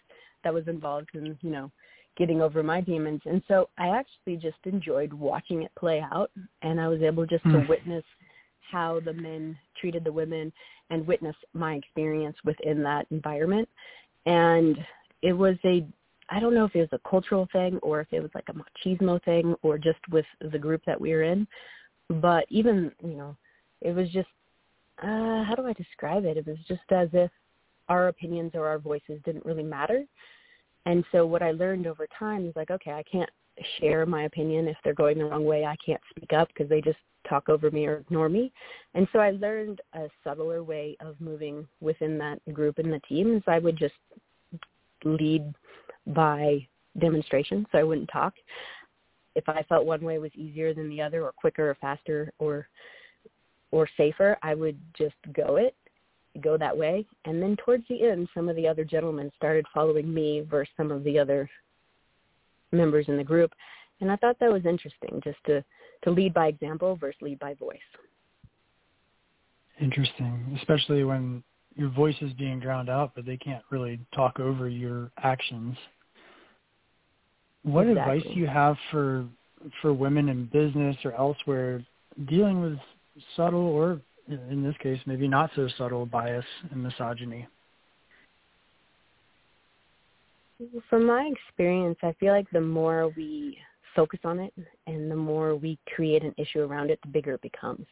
that 0.44 0.54
was 0.54 0.68
involved 0.68 1.08
in, 1.16 1.38
you 1.42 1.50
know, 1.50 1.72
getting 2.18 2.42
over 2.42 2.64
my 2.64 2.82
demons. 2.82 3.22
And 3.26 3.42
so 3.48 3.70
I 3.78 3.90
actually 3.90 4.38
just 4.38 4.58
enjoyed 4.66 5.14
watching 5.14 5.64
it 5.64 5.72
play 5.78 6.04
out, 6.12 6.32
and 6.62 6.80
I 6.80 6.88
was 6.88 7.02
able 7.02 7.26
just 7.26 7.44
to 7.44 7.62
hmm. 7.62 7.68
witness 7.68 8.04
how 8.72 9.00
the 9.04 9.14
men 9.14 9.58
treated 9.80 10.04
the 10.04 10.12
women 10.12 10.52
and 10.90 11.06
witness 11.08 11.36
my 11.54 11.76
experience 11.76 12.36
within 12.44 12.84
that 12.84 13.08
environment. 13.12 13.68
And 14.26 14.78
it 15.22 15.34
was 15.34 15.56
a 15.66 15.86
I 16.30 16.40
don't 16.40 16.54
know 16.54 16.66
if 16.66 16.76
it 16.76 16.80
was 16.80 16.90
a 16.92 17.10
cultural 17.10 17.48
thing 17.54 17.80
or 17.82 18.02
if 18.02 18.08
it 18.12 18.22
was 18.22 18.32
like 18.36 18.50
a 18.50 18.54
machismo 18.54 19.24
thing 19.24 19.56
or 19.62 19.78
just 19.78 20.00
with 20.12 20.26
the 20.52 20.60
group 20.60 20.82
that 20.86 21.00
we 21.00 21.12
were 21.12 21.24
in. 21.24 21.48
But 22.10 22.46
even, 22.50 22.92
you 23.02 23.16
know, 23.16 23.38
it 23.82 23.96
was 23.96 24.10
just, 24.10 24.28
uh, 25.02 25.44
how 25.46 25.54
do 25.56 25.66
I 25.66 25.74
describe 25.74 26.26
it? 26.26 26.38
It 26.38 26.46
was 26.46 26.58
just 26.68 26.82
as 26.92 27.08
if 27.14 27.32
our 27.88 28.10
opinions 28.10 28.52
or 28.56 28.68
our 28.68 28.78
voices 28.78 29.22
didn't 29.24 29.46
really 29.46 29.64
matter. 29.64 30.04
And 30.88 31.04
so 31.12 31.26
what 31.26 31.44
I 31.44 31.52
learned 31.52 31.86
over 31.86 32.08
time 32.18 32.48
is 32.48 32.56
like, 32.56 32.72
okay, 32.72 32.92
I 32.92 33.04
can't 33.04 33.30
share 33.78 34.06
my 34.06 34.24
opinion 34.24 34.70
if 34.70 34.78
they're 34.84 34.94
going 34.94 35.18
the 35.18 35.26
wrong 35.26 35.44
way. 35.44 35.66
I 35.66 35.76
can't 35.86 36.00
speak 36.10 36.32
up 36.32 36.48
because 36.48 36.70
they 36.70 36.80
just 36.80 36.98
talk 37.28 37.50
over 37.50 37.70
me 37.70 37.86
or 37.88 37.98
ignore 37.98 38.30
me. 38.30 38.54
And 38.94 39.06
so 39.12 39.20
I 39.20 39.32
learned 39.32 39.82
a 39.94 40.08
subtler 40.24 40.64
way 40.64 40.96
of 41.02 41.20
moving 41.20 41.68
within 41.82 42.18
that 42.20 42.40
group 42.54 42.78
and 42.78 42.94
the 42.94 43.02
teams. 43.02 43.44
I 43.48 43.60
would 43.60 43.78
just 43.78 43.96
lead 45.04 45.54
by 46.08 46.66
demonstration, 47.00 47.66
so 47.70 47.80
I 47.80 47.84
wouldn't 47.84 48.10
talk. 48.10 48.36
If 49.36 49.50
I 49.50 49.64
felt 49.64 49.86
one 49.86 50.06
way 50.06 50.20
was 50.20 50.32
easier 50.36 50.74
than 50.74 50.88
the 50.90 51.02
other 51.02 51.26
or 51.26 51.34
quicker 51.34 51.70
or 51.70 51.76
faster 51.82 52.32
or 52.40 52.70
or 53.72 53.90
safer, 53.98 54.38
I 54.42 54.56
would 54.56 54.80
just 54.98 55.16
go 55.34 55.58
it, 55.58 55.76
go 56.38 56.58
that 56.58 56.78
way. 56.78 57.06
And 57.26 57.42
then 57.42 57.56
towards 57.58 57.84
the 57.90 58.08
end, 58.08 58.28
some 58.34 58.50
of 58.50 58.56
the 58.56 58.68
other 58.68 58.84
gentlemen 58.84 59.32
started 59.36 59.66
following 59.74 60.14
me 60.14 60.46
versus 60.50 60.74
some 60.78 60.92
of 60.92 61.04
the 61.04 61.18
other 61.20 61.50
members 62.72 63.06
in 63.08 63.18
the 63.18 63.24
group. 63.24 63.52
And 64.02 64.12
I 64.12 64.16
thought 64.18 64.38
that 64.40 64.52
was 64.52 64.66
interesting 64.66 65.22
just 65.24 65.38
to, 65.48 65.64
to 66.04 66.12
lead 66.12 66.34
by 66.34 66.48
example 66.48 66.96
versus 66.96 67.22
lead 67.22 67.40
by 67.40 67.54
voice. 67.56 67.78
Interesting, 69.80 70.58
especially 70.60 71.04
when 71.04 71.44
your 71.76 71.90
voice 71.90 72.16
is 72.22 72.34
being 72.34 72.60
drowned 72.60 72.90
out, 72.90 73.12
but 73.16 73.26
they 73.26 73.38
can't 73.38 73.64
really 73.70 74.00
talk 74.16 74.40
over 74.40 74.68
your 74.68 75.12
actions. 75.24 75.78
What 77.64 77.88
exactly. 77.88 78.18
advice 78.18 78.34
do 78.34 78.40
you 78.40 78.48
have 78.48 78.76
for 78.92 79.26
for 79.82 79.92
women 79.92 80.30
in 80.30 80.46
business 80.46 80.96
or 81.04 81.14
elsewhere 81.14 81.84
dealing 82.30 82.62
with 82.62 82.78
subtle 83.36 83.60
or 83.60 84.00
in 84.28 84.64
this 84.64 84.76
case 84.82 85.00
maybe 85.06 85.28
not 85.28 85.50
so 85.56 85.68
subtle 85.78 86.06
bias 86.06 86.46
and 86.72 86.84
misogyny? 86.84 87.48
From 90.90 91.06
my 91.06 91.32
experience, 91.32 91.98
I 92.02 92.14
feel 92.20 92.34
like 92.34 92.50
the 92.52 92.62
more 92.62 93.14
we 93.16 93.58
focus 93.96 94.20
on 94.24 94.40
it 94.40 94.54
and 94.88 95.10
the 95.10 95.16
more 95.16 95.56
we 95.56 95.78
create 95.94 96.24
an 96.24 96.34
issue 96.38 96.62
around 96.62 96.90
it, 96.90 97.00
the 97.04 97.10
bigger 97.10 97.34
it 97.34 97.42
becomes. 97.42 97.86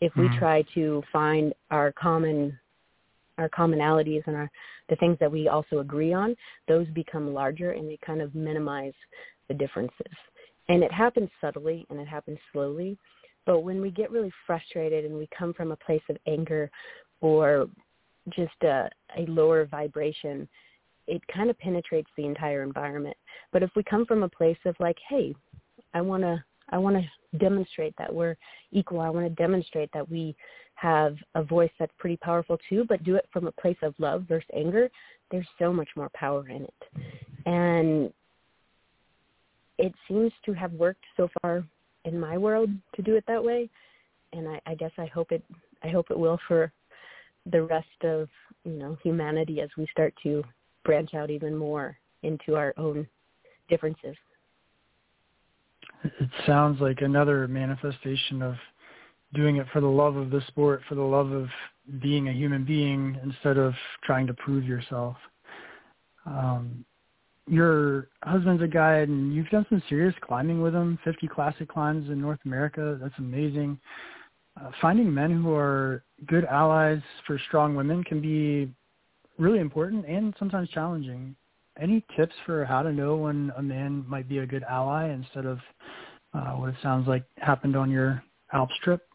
If 0.00 0.14
we 0.16 0.24
mm-hmm. 0.24 0.38
try 0.38 0.62
to 0.74 1.02
find 1.12 1.52
our 1.70 1.92
common 1.92 2.58
our 3.38 3.48
commonalities 3.48 4.22
and 4.26 4.34
our 4.34 4.50
the 4.88 4.96
things 4.96 5.16
that 5.20 5.30
we 5.30 5.48
also 5.48 5.78
agree 5.78 6.12
on, 6.12 6.36
those 6.66 6.86
become 6.88 7.32
larger 7.34 7.72
and 7.72 7.88
they 7.88 7.98
kind 8.04 8.20
of 8.20 8.34
minimize 8.34 8.94
the 9.48 9.54
differences. 9.54 10.14
And 10.68 10.82
it 10.82 10.92
happens 10.92 11.30
subtly 11.40 11.86
and 11.90 12.00
it 12.00 12.08
happens 12.08 12.38
slowly. 12.52 12.96
But 13.48 13.60
when 13.60 13.80
we 13.80 13.90
get 13.90 14.10
really 14.10 14.30
frustrated 14.46 15.06
and 15.06 15.16
we 15.16 15.26
come 15.36 15.54
from 15.54 15.72
a 15.72 15.76
place 15.76 16.02
of 16.10 16.18
anger 16.26 16.70
or 17.22 17.66
just 18.28 18.52
a, 18.62 18.90
a 19.16 19.24
lower 19.26 19.64
vibration, 19.64 20.46
it 21.06 21.22
kind 21.34 21.48
of 21.48 21.58
penetrates 21.58 22.10
the 22.14 22.26
entire 22.26 22.62
environment. 22.62 23.16
But 23.50 23.62
if 23.62 23.70
we 23.74 23.82
come 23.84 24.04
from 24.04 24.22
a 24.22 24.28
place 24.28 24.58
of 24.66 24.76
like, 24.80 24.98
hey, 25.08 25.34
I 25.94 26.02
want 26.02 26.24
to 26.24 26.44
I 26.68 26.76
want 26.76 26.96
to 26.96 27.38
demonstrate 27.38 27.94
that 27.96 28.14
we're 28.14 28.36
equal. 28.70 29.00
I 29.00 29.08
want 29.08 29.24
to 29.24 29.42
demonstrate 29.42 29.88
that 29.94 30.10
we 30.10 30.36
have 30.74 31.16
a 31.34 31.42
voice 31.42 31.70
that's 31.78 31.92
pretty 31.96 32.18
powerful 32.18 32.58
too, 32.68 32.84
but 32.86 33.02
do 33.02 33.14
it 33.14 33.26
from 33.32 33.46
a 33.46 33.52
place 33.52 33.78
of 33.80 33.94
love 33.98 34.26
versus 34.28 34.50
anger, 34.54 34.90
there's 35.30 35.48
so 35.58 35.72
much 35.72 35.88
more 35.96 36.10
power 36.12 36.46
in 36.50 36.64
it. 36.64 36.84
And 37.46 38.12
it 39.78 39.94
seems 40.06 40.32
to 40.44 40.52
have 40.52 40.74
worked 40.74 41.04
so 41.16 41.30
far 41.40 41.64
in 42.08 42.18
my 42.18 42.36
world 42.36 42.70
to 42.96 43.02
do 43.02 43.14
it 43.14 43.24
that 43.28 43.42
way. 43.42 43.68
And 44.32 44.48
I, 44.48 44.60
I 44.66 44.74
guess 44.74 44.90
I 44.98 45.06
hope 45.06 45.32
it 45.32 45.42
I 45.82 45.88
hope 45.88 46.10
it 46.10 46.18
will 46.18 46.38
for 46.48 46.72
the 47.50 47.62
rest 47.62 47.86
of, 48.02 48.28
you 48.64 48.72
know, 48.72 48.98
humanity 49.02 49.60
as 49.60 49.70
we 49.78 49.86
start 49.92 50.12
to 50.24 50.42
branch 50.84 51.14
out 51.14 51.30
even 51.30 51.54
more 51.56 51.96
into 52.22 52.56
our 52.56 52.74
own 52.76 53.06
differences. 53.68 54.16
It 56.04 56.30
sounds 56.46 56.80
like 56.80 57.00
another 57.00 57.46
manifestation 57.48 58.42
of 58.42 58.56
doing 59.34 59.56
it 59.56 59.66
for 59.72 59.80
the 59.80 59.86
love 59.86 60.16
of 60.16 60.30
the 60.30 60.42
sport, 60.48 60.82
for 60.88 60.94
the 60.94 61.02
love 61.02 61.30
of 61.30 61.48
being 62.00 62.28
a 62.28 62.32
human 62.32 62.64
being 62.64 63.18
instead 63.22 63.56
of 63.56 63.74
trying 64.04 64.26
to 64.26 64.34
prove 64.34 64.64
yourself. 64.64 65.16
Um, 66.26 66.84
your 67.48 68.08
husband's 68.22 68.62
a 68.62 68.66
guide 68.66 69.08
and 69.08 69.34
you've 69.34 69.48
done 69.48 69.66
some 69.68 69.82
serious 69.88 70.14
climbing 70.20 70.60
with 70.60 70.74
him, 70.74 70.98
50 71.04 71.28
classic 71.28 71.68
climbs 71.68 72.10
in 72.10 72.20
North 72.20 72.40
America. 72.44 72.98
That's 73.00 73.14
amazing. 73.18 73.78
Uh, 74.60 74.70
finding 74.80 75.12
men 75.12 75.42
who 75.42 75.54
are 75.54 76.02
good 76.26 76.44
allies 76.44 77.00
for 77.26 77.38
strong 77.48 77.74
women 77.74 78.02
can 78.04 78.20
be 78.20 78.72
really 79.38 79.60
important 79.60 80.04
and 80.06 80.34
sometimes 80.38 80.68
challenging. 80.70 81.34
Any 81.80 82.04
tips 82.16 82.34
for 82.44 82.64
how 82.64 82.82
to 82.82 82.92
know 82.92 83.16
when 83.16 83.52
a 83.56 83.62
man 83.62 84.04
might 84.08 84.28
be 84.28 84.38
a 84.38 84.46
good 84.46 84.64
ally 84.64 85.10
instead 85.10 85.46
of 85.46 85.58
uh, 86.34 86.52
what 86.52 86.70
it 86.70 86.74
sounds 86.82 87.06
like 87.06 87.24
happened 87.36 87.76
on 87.76 87.90
your 87.90 88.22
Alps 88.52 88.74
trip? 88.82 89.06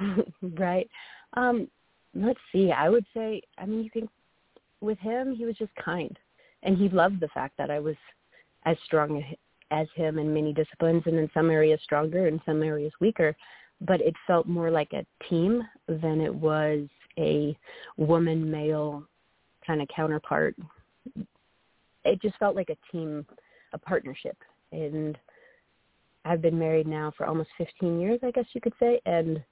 right. 0.58 0.88
Um, 1.34 1.68
let's 2.14 2.40
see. 2.52 2.72
I 2.72 2.88
would 2.88 3.04
say, 3.14 3.42
I 3.58 3.66
mean, 3.66 3.84
you 3.84 3.90
can, 3.90 4.08
with 4.80 4.98
him, 4.98 5.34
he 5.34 5.44
was 5.44 5.56
just 5.56 5.74
kind. 5.76 6.16
And 6.62 6.76
he 6.76 6.88
loved 6.88 7.20
the 7.20 7.28
fact 7.28 7.56
that 7.58 7.70
I 7.70 7.78
was 7.78 7.96
as 8.64 8.76
strong 8.84 9.24
as 9.70 9.86
him 9.94 10.18
in 10.18 10.34
many 10.34 10.52
disciplines 10.52 11.02
and 11.06 11.16
in 11.16 11.30
some 11.32 11.50
areas 11.50 11.80
stronger, 11.82 12.26
in 12.26 12.40
some 12.44 12.62
areas 12.62 12.92
weaker. 13.00 13.36
But 13.80 14.00
it 14.00 14.14
felt 14.26 14.46
more 14.46 14.70
like 14.70 14.92
a 14.92 15.06
team 15.28 15.62
than 15.86 16.20
it 16.20 16.34
was 16.34 16.86
a 17.18 17.56
woman 17.96 18.50
male 18.50 19.04
kind 19.66 19.80
of 19.80 19.88
counterpart. 19.94 20.54
It 22.04 22.20
just 22.20 22.36
felt 22.38 22.56
like 22.56 22.70
a 22.70 22.92
team, 22.92 23.26
a 23.72 23.78
partnership. 23.78 24.36
And 24.72 25.16
I've 26.24 26.42
been 26.42 26.58
married 26.58 26.86
now 26.86 27.12
for 27.16 27.26
almost 27.26 27.50
15 27.56 28.00
years, 28.00 28.20
I 28.22 28.30
guess 28.30 28.44
you 28.52 28.60
could 28.60 28.74
say. 28.78 29.00
And 29.06 29.42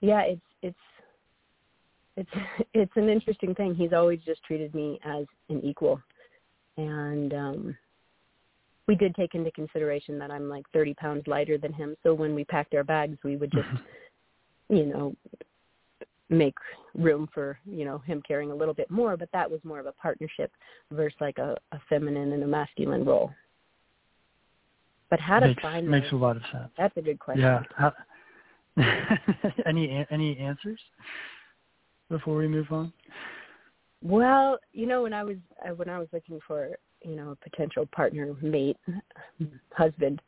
yeah, 0.00 0.22
it's 0.22 0.40
it's 0.62 0.76
it's 2.16 2.30
it's 2.74 2.92
an 2.96 3.08
interesting 3.08 3.54
thing. 3.54 3.74
He's 3.74 3.92
always 3.92 4.20
just 4.24 4.42
treated 4.44 4.74
me 4.74 4.98
as 5.04 5.26
an 5.48 5.60
equal, 5.64 6.00
and 6.76 7.32
um, 7.34 7.76
we 8.86 8.94
did 8.94 9.14
take 9.14 9.34
into 9.34 9.50
consideration 9.52 10.18
that 10.18 10.30
I'm 10.30 10.48
like 10.48 10.64
30 10.72 10.94
pounds 10.94 11.26
lighter 11.26 11.58
than 11.58 11.72
him. 11.72 11.96
So 12.02 12.14
when 12.14 12.34
we 12.34 12.44
packed 12.44 12.74
our 12.74 12.84
bags, 12.84 13.18
we 13.24 13.36
would 13.36 13.50
just, 13.50 13.68
you 14.68 14.86
know, 14.86 15.14
make 16.28 16.54
room 16.94 17.28
for 17.32 17.58
you 17.66 17.84
know 17.84 17.98
him 17.98 18.22
carrying 18.26 18.50
a 18.50 18.54
little 18.54 18.74
bit 18.74 18.90
more. 18.90 19.16
But 19.16 19.28
that 19.32 19.50
was 19.50 19.60
more 19.64 19.80
of 19.80 19.86
a 19.86 19.92
partnership 19.92 20.50
versus 20.90 21.16
like 21.20 21.38
a, 21.38 21.56
a 21.72 21.80
feminine 21.88 22.32
and 22.32 22.42
a 22.42 22.46
masculine 22.46 23.04
role. 23.04 23.30
But 25.08 25.20
how 25.20 25.38
to 25.38 25.48
makes, 25.48 25.62
find 25.62 25.88
makes 25.88 26.06
those, 26.06 26.14
a 26.14 26.16
lot 26.16 26.36
of 26.36 26.42
sense. 26.50 26.68
That's 26.76 26.96
a 26.96 27.02
good 27.02 27.20
question. 27.20 27.44
Yeah. 27.44 27.62
How, 27.76 27.92
any 29.66 30.04
any 30.10 30.36
answers 30.38 30.80
before 32.08 32.36
we 32.36 32.48
move 32.48 32.66
on? 32.70 32.92
Well, 34.02 34.58
you 34.72 34.86
know, 34.86 35.02
when 35.02 35.12
I 35.12 35.24
was 35.24 35.36
uh, 35.64 35.74
when 35.74 35.88
I 35.88 35.98
was 35.98 36.08
looking 36.12 36.38
for 36.46 36.76
you 37.02 37.16
know 37.16 37.30
a 37.30 37.50
potential 37.50 37.86
partner, 37.92 38.34
mate, 38.42 38.76
husband, 39.72 40.20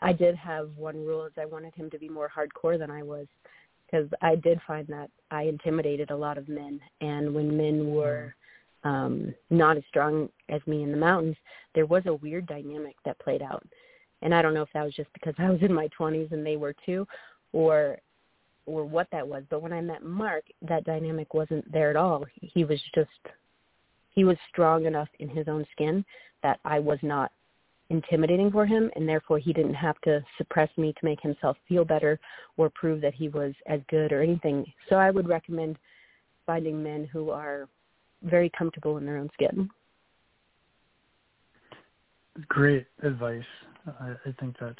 I 0.00 0.12
did 0.12 0.34
have 0.36 0.70
one 0.76 0.96
rule: 0.96 1.24
is 1.24 1.32
I 1.40 1.46
wanted 1.46 1.74
him 1.74 1.90
to 1.90 1.98
be 1.98 2.08
more 2.08 2.30
hardcore 2.34 2.78
than 2.78 2.90
I 2.90 3.02
was, 3.02 3.26
because 3.86 4.08
I 4.20 4.34
did 4.34 4.60
find 4.66 4.86
that 4.88 5.10
I 5.30 5.44
intimidated 5.44 6.10
a 6.10 6.16
lot 6.16 6.38
of 6.38 6.48
men, 6.48 6.80
and 7.00 7.34
when 7.34 7.56
men 7.56 7.90
were 7.90 8.34
um, 8.84 9.34
not 9.50 9.76
as 9.76 9.82
strong 9.88 10.28
as 10.48 10.60
me 10.66 10.82
in 10.82 10.90
the 10.90 10.96
mountains, 10.96 11.36
there 11.74 11.86
was 11.86 12.02
a 12.06 12.14
weird 12.14 12.46
dynamic 12.46 12.96
that 13.04 13.18
played 13.18 13.42
out. 13.42 13.66
And 14.22 14.34
I 14.34 14.42
don't 14.42 14.54
know 14.54 14.62
if 14.62 14.72
that 14.74 14.84
was 14.84 14.94
just 14.94 15.12
because 15.12 15.34
I 15.38 15.50
was 15.50 15.62
in 15.62 15.72
my 15.72 15.88
20s 15.98 16.32
and 16.32 16.44
they 16.44 16.56
were 16.56 16.74
too, 16.84 17.06
or 17.52 17.98
or 18.68 18.84
what 18.84 19.08
that 19.10 19.26
was. 19.26 19.42
But 19.50 19.62
when 19.62 19.72
I 19.72 19.80
met 19.80 20.04
Mark, 20.04 20.44
that 20.62 20.84
dynamic 20.84 21.32
wasn't 21.34 21.70
there 21.72 21.90
at 21.90 21.96
all. 21.96 22.24
He 22.40 22.64
was 22.64 22.80
just 22.94 23.08
he 24.10 24.24
was 24.24 24.36
strong 24.48 24.84
enough 24.84 25.08
in 25.20 25.28
his 25.28 25.48
own 25.48 25.64
skin 25.72 26.04
that 26.42 26.60
I 26.64 26.78
was 26.78 26.98
not 27.02 27.30
intimidating 27.90 28.50
for 28.50 28.66
him 28.66 28.90
and 28.96 29.08
therefore 29.08 29.38
he 29.38 29.52
didn't 29.52 29.74
have 29.74 29.98
to 30.02 30.22
suppress 30.36 30.68
me 30.76 30.92
to 30.92 31.04
make 31.04 31.20
himself 31.20 31.56
feel 31.68 31.84
better 31.84 32.18
or 32.56 32.68
prove 32.70 33.00
that 33.00 33.14
he 33.14 33.28
was 33.28 33.54
as 33.66 33.80
good 33.88 34.12
or 34.12 34.20
anything. 34.22 34.66
So 34.88 34.96
I 34.96 35.10
would 35.10 35.28
recommend 35.28 35.78
finding 36.46 36.82
men 36.82 37.08
who 37.12 37.30
are 37.30 37.68
very 38.22 38.50
comfortable 38.58 38.98
in 38.98 39.06
their 39.06 39.16
own 39.16 39.30
skin. 39.34 39.70
Great 42.48 42.86
advice. 43.02 43.42
I, 44.00 44.10
I 44.26 44.32
think 44.38 44.56
that's 44.60 44.76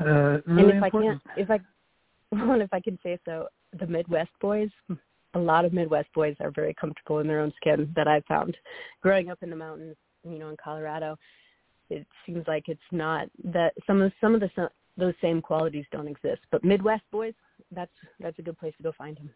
uh, 0.00 0.04
really 0.04 0.40
and 0.46 0.70
if 0.70 0.84
important. 0.84 1.22
I 1.24 1.34
can, 1.34 1.42
if 1.42 1.50
I, 1.50 1.60
well, 2.34 2.60
if 2.60 2.72
I 2.72 2.80
can 2.80 2.98
say 3.02 3.18
so, 3.24 3.48
the 3.78 3.86
Midwest 3.86 4.30
boys, 4.40 4.70
a 5.34 5.38
lot 5.38 5.64
of 5.64 5.72
Midwest 5.72 6.08
boys 6.14 6.36
are 6.40 6.50
very 6.50 6.74
comfortable 6.74 7.18
in 7.18 7.26
their 7.26 7.40
own 7.40 7.52
skin 7.56 7.92
that 7.96 8.08
I've 8.08 8.24
found. 8.26 8.56
Growing 9.02 9.30
up 9.30 9.42
in 9.42 9.50
the 9.50 9.56
mountains, 9.56 9.96
you 10.22 10.38
know, 10.38 10.48
in 10.48 10.56
Colorado, 10.62 11.18
it 11.90 12.06
seems 12.24 12.46
like 12.46 12.68
it's 12.68 12.80
not 12.92 13.28
that 13.44 13.74
some 13.86 14.00
of 14.00 14.12
some 14.20 14.34
of 14.34 14.40
the 14.40 14.50
those 14.96 15.14
same 15.20 15.42
qualities 15.42 15.84
don't 15.90 16.08
exist. 16.08 16.40
But 16.50 16.64
Midwest 16.64 17.02
boys, 17.10 17.34
that's 17.72 17.92
that's 18.20 18.38
a 18.38 18.42
good 18.42 18.58
place 18.58 18.74
to 18.78 18.82
go 18.82 18.92
find 18.96 19.16
them. 19.16 19.30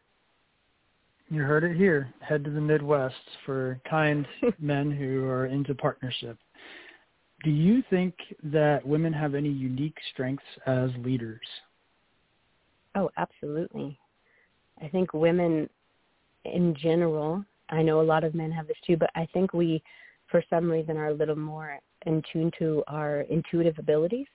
You 1.30 1.42
heard 1.42 1.64
it 1.64 1.76
here. 1.76 2.12
Head 2.20 2.44
to 2.44 2.50
the 2.50 2.60
Midwest 2.60 3.14
for 3.44 3.80
kind 3.88 4.26
men 4.58 4.90
who 4.90 5.24
are 5.24 5.46
into 5.46 5.74
partnership. 5.74 6.38
Do 7.44 7.50
you 7.50 7.82
think 7.90 8.14
that 8.44 8.84
women 8.86 9.12
have 9.12 9.34
any 9.34 9.50
unique 9.50 9.96
strengths 10.12 10.44
as 10.66 10.90
leaders? 11.04 11.40
Oh, 12.98 13.10
absolutely. 13.16 13.96
I 14.82 14.88
think 14.88 15.12
women 15.12 15.70
in 16.44 16.74
general, 16.74 17.44
I 17.70 17.80
know 17.80 18.00
a 18.00 18.02
lot 18.02 18.24
of 18.24 18.34
men 18.34 18.50
have 18.50 18.66
this 18.66 18.76
too, 18.84 18.96
but 18.96 19.10
I 19.14 19.28
think 19.32 19.52
we, 19.52 19.80
for 20.28 20.42
some 20.50 20.68
reason, 20.68 20.96
are 20.96 21.08
a 21.08 21.14
little 21.14 21.36
more 21.36 21.78
in 22.06 22.22
tune 22.32 22.50
to 22.58 22.82
our 22.88 23.20
intuitive 23.22 23.78
abilities. 23.78 24.26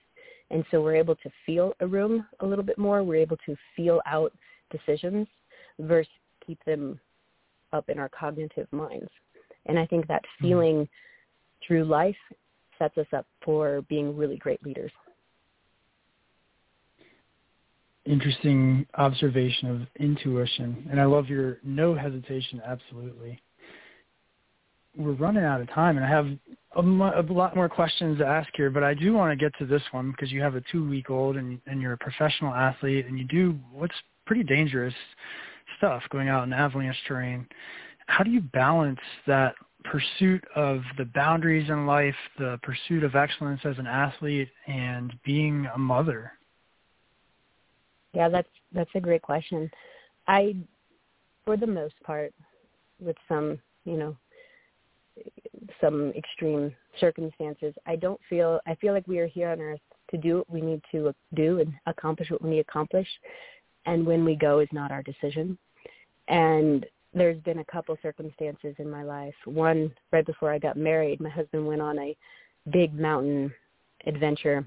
And 0.50 0.64
so 0.70 0.80
we're 0.80 0.96
able 0.96 1.16
to 1.16 1.30
feel 1.44 1.74
a 1.80 1.86
room 1.86 2.26
a 2.40 2.46
little 2.46 2.64
bit 2.64 2.78
more. 2.78 3.02
We're 3.02 3.20
able 3.20 3.36
to 3.44 3.54
feel 3.76 4.00
out 4.06 4.32
decisions 4.70 5.26
versus 5.78 6.10
keep 6.46 6.58
them 6.64 6.98
up 7.74 7.90
in 7.90 7.98
our 7.98 8.08
cognitive 8.08 8.68
minds. 8.72 9.10
And 9.66 9.78
I 9.78 9.84
think 9.84 10.06
that 10.06 10.22
mm-hmm. 10.22 10.46
feeling 10.46 10.76
mm-hmm. 10.76 11.66
through 11.66 11.84
life 11.84 12.16
sets 12.78 12.96
us 12.96 13.06
up 13.12 13.26
for 13.44 13.82
being 13.90 14.16
really 14.16 14.36
great 14.38 14.62
leaders. 14.64 14.92
Interesting 18.06 18.86
observation 18.98 19.70
of 19.70 19.80
intuition. 19.98 20.86
And 20.90 21.00
I 21.00 21.04
love 21.04 21.28
your 21.28 21.58
no 21.62 21.94
hesitation, 21.94 22.60
absolutely. 22.64 23.40
We're 24.96 25.12
running 25.12 25.42
out 25.42 25.60
of 25.60 25.70
time, 25.70 25.96
and 25.96 26.04
I 26.04 26.08
have 26.08 26.26
a, 26.76 26.80
a 26.80 27.24
lot 27.32 27.56
more 27.56 27.68
questions 27.68 28.18
to 28.18 28.26
ask 28.26 28.48
here, 28.54 28.70
but 28.70 28.84
I 28.84 28.94
do 28.94 29.12
want 29.14 29.32
to 29.32 29.42
get 29.42 29.56
to 29.58 29.66
this 29.66 29.82
one 29.90 30.10
because 30.10 30.30
you 30.30 30.42
have 30.42 30.54
a 30.54 30.62
two-week-old 30.70 31.36
and, 31.36 31.60
and 31.66 31.80
you're 31.80 31.94
a 31.94 31.98
professional 31.98 32.52
athlete, 32.52 33.06
and 33.06 33.18
you 33.18 33.24
do 33.24 33.58
what's 33.72 33.94
pretty 34.26 34.44
dangerous 34.44 34.94
stuff 35.78 36.02
going 36.10 36.28
out 36.28 36.44
in 36.44 36.52
avalanche 36.52 36.96
terrain. 37.08 37.46
How 38.06 38.22
do 38.22 38.30
you 38.30 38.40
balance 38.40 39.00
that 39.26 39.54
pursuit 39.84 40.44
of 40.54 40.82
the 40.98 41.06
boundaries 41.06 41.68
in 41.70 41.86
life, 41.86 42.14
the 42.38 42.60
pursuit 42.62 43.02
of 43.02 43.16
excellence 43.16 43.60
as 43.64 43.78
an 43.78 43.86
athlete, 43.86 44.50
and 44.66 45.12
being 45.24 45.66
a 45.74 45.78
mother? 45.78 46.32
Yeah, 48.14 48.28
that's 48.28 48.48
that's 48.72 48.90
a 48.94 49.00
great 49.00 49.22
question. 49.22 49.70
I, 50.28 50.56
for 51.44 51.56
the 51.56 51.66
most 51.66 51.94
part, 52.04 52.32
with 53.00 53.16
some 53.28 53.58
you 53.84 53.96
know 53.96 54.16
some 55.80 56.10
extreme 56.12 56.74
circumstances, 57.00 57.74
I 57.86 57.96
don't 57.96 58.20
feel 58.30 58.60
I 58.66 58.74
feel 58.76 58.94
like 58.94 59.06
we 59.08 59.18
are 59.18 59.26
here 59.26 59.50
on 59.50 59.60
earth 59.60 59.80
to 60.10 60.16
do 60.16 60.38
what 60.38 60.50
we 60.50 60.60
need 60.60 60.82
to 60.92 61.12
do 61.34 61.58
and 61.58 61.72
accomplish 61.86 62.30
what 62.30 62.42
we 62.42 62.50
need 62.50 62.56
to 62.56 62.68
accomplish, 62.68 63.08
and 63.86 64.06
when 64.06 64.24
we 64.24 64.36
go 64.36 64.60
is 64.60 64.68
not 64.72 64.92
our 64.92 65.02
decision. 65.02 65.58
And 66.28 66.86
there's 67.12 67.40
been 67.40 67.58
a 67.58 67.64
couple 67.64 67.96
circumstances 68.02 68.74
in 68.78 68.90
my 68.90 69.02
life. 69.02 69.34
One 69.44 69.92
right 70.12 70.24
before 70.24 70.52
I 70.52 70.58
got 70.58 70.76
married, 70.76 71.20
my 71.20 71.30
husband 71.30 71.66
went 71.66 71.82
on 71.82 71.98
a 71.98 72.16
big 72.72 72.98
mountain 72.98 73.52
adventure, 74.06 74.66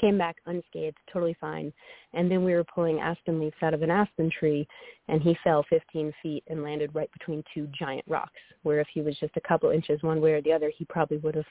came 0.00 0.18
back 0.18 0.36
unscathed, 0.46 0.96
totally 1.12 1.36
fine. 1.40 1.72
And 2.14 2.30
then 2.30 2.44
we 2.44 2.54
were 2.54 2.64
pulling 2.64 3.00
aspen 3.00 3.40
leaves 3.40 3.56
out 3.62 3.74
of 3.74 3.82
an 3.82 3.90
aspen 3.90 4.30
tree, 4.30 4.66
and 5.08 5.20
he 5.22 5.36
fell 5.44 5.64
15 5.68 6.12
feet 6.22 6.44
and 6.48 6.62
landed 6.62 6.94
right 6.94 7.10
between 7.12 7.44
two 7.52 7.68
giant 7.78 8.04
rocks. 8.08 8.40
Where 8.62 8.80
if 8.80 8.88
he 8.92 9.00
was 9.00 9.16
just 9.18 9.36
a 9.36 9.48
couple 9.48 9.70
inches 9.70 10.02
one 10.02 10.20
way 10.20 10.32
or 10.32 10.42
the 10.42 10.52
other, 10.52 10.72
he 10.76 10.84
probably 10.84 11.18
would 11.18 11.34
have 11.34 11.46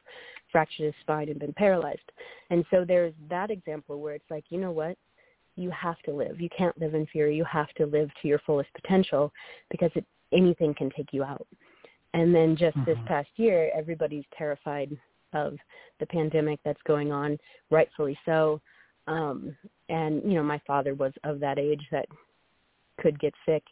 fractured 0.51 0.87
his 0.87 0.95
spine 1.01 1.29
and 1.29 1.39
been 1.39 1.53
paralyzed. 1.53 1.99
And 2.49 2.65
so 2.71 2.85
there's 2.87 3.13
that 3.29 3.51
example 3.51 3.99
where 3.99 4.15
it's 4.15 4.29
like, 4.29 4.45
you 4.49 4.59
know 4.59 4.71
what? 4.71 4.97
you 5.57 5.71
have 5.71 5.99
to 6.03 6.13
live. 6.13 6.39
You 6.39 6.49
can't 6.55 6.79
live 6.79 6.93
in 6.93 7.07
fear. 7.07 7.29
You 7.29 7.43
have 7.45 7.73
to 7.77 7.85
live 7.87 8.09
to 8.21 8.27
your 8.27 8.39
fullest 8.45 8.69
potential 8.79 9.33
because 9.69 9.91
it, 9.95 10.05
anything 10.31 10.73
can 10.75 10.91
take 10.95 11.11
you 11.11 11.23
out. 11.23 11.47
And 12.13 12.33
then 12.33 12.55
just 12.55 12.77
mm-hmm. 12.77 12.89
this 12.89 12.99
past 13.07 13.29
year, 13.35 13.69
everybody's 13.75 14.23
terrified 14.37 14.95
of 15.37 15.57
the 15.99 16.05
pandemic 16.07 16.59
that's 16.65 16.81
going 16.85 17.11
on, 17.11 17.37
rightfully 17.71 18.17
so. 18.25 18.59
Um, 19.07 19.55
and 19.89 20.21
you 20.23 20.33
know, 20.33 20.43
my 20.43 20.61
father 20.67 20.93
was 20.93 21.13
of 21.23 21.39
that 21.39 21.57
age 21.57 21.83
that 21.91 22.07
could 22.99 23.19
get 23.19 23.33
sick, 23.45 23.63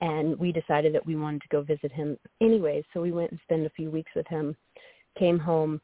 and 0.00 0.36
we 0.38 0.50
decided 0.50 0.94
that 0.94 1.06
we 1.06 1.14
wanted 1.14 1.42
to 1.42 1.48
go 1.48 1.62
visit 1.62 1.92
him 1.92 2.18
anyway. 2.40 2.84
So 2.92 3.00
we 3.00 3.12
went 3.12 3.30
and 3.30 3.40
spent 3.44 3.66
a 3.66 3.70
few 3.70 3.90
weeks 3.90 4.10
with 4.16 4.26
him. 4.26 4.56
Came 5.18 5.38
home, 5.38 5.80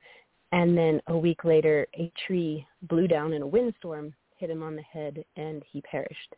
and 0.51 0.77
then 0.77 1.01
a 1.07 1.17
week 1.17 1.45
later, 1.45 1.87
a 1.99 2.11
tree 2.27 2.67
blew 2.83 3.07
down 3.07 3.33
in 3.33 3.43
a 3.43 3.47
windstorm 3.47 4.13
hit 4.43 4.51
him 4.51 4.63
on 4.63 4.75
the 4.75 4.83
head 4.83 5.25
and 5.37 5.63
he 5.71 5.81
perished. 5.83 6.35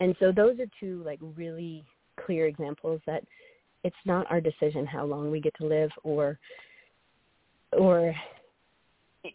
And 0.00 0.16
so 0.18 0.32
those 0.32 0.58
are 0.58 0.66
two 0.80 1.02
like 1.04 1.20
really 1.36 1.84
clear 2.24 2.46
examples 2.46 3.02
that 3.06 3.22
it's 3.84 3.94
not 4.06 4.26
our 4.30 4.40
decision 4.40 4.86
how 4.86 5.04
long 5.04 5.30
we 5.30 5.40
get 5.40 5.54
to 5.58 5.66
live 5.66 5.90
or 6.02 6.38
or 7.78 8.14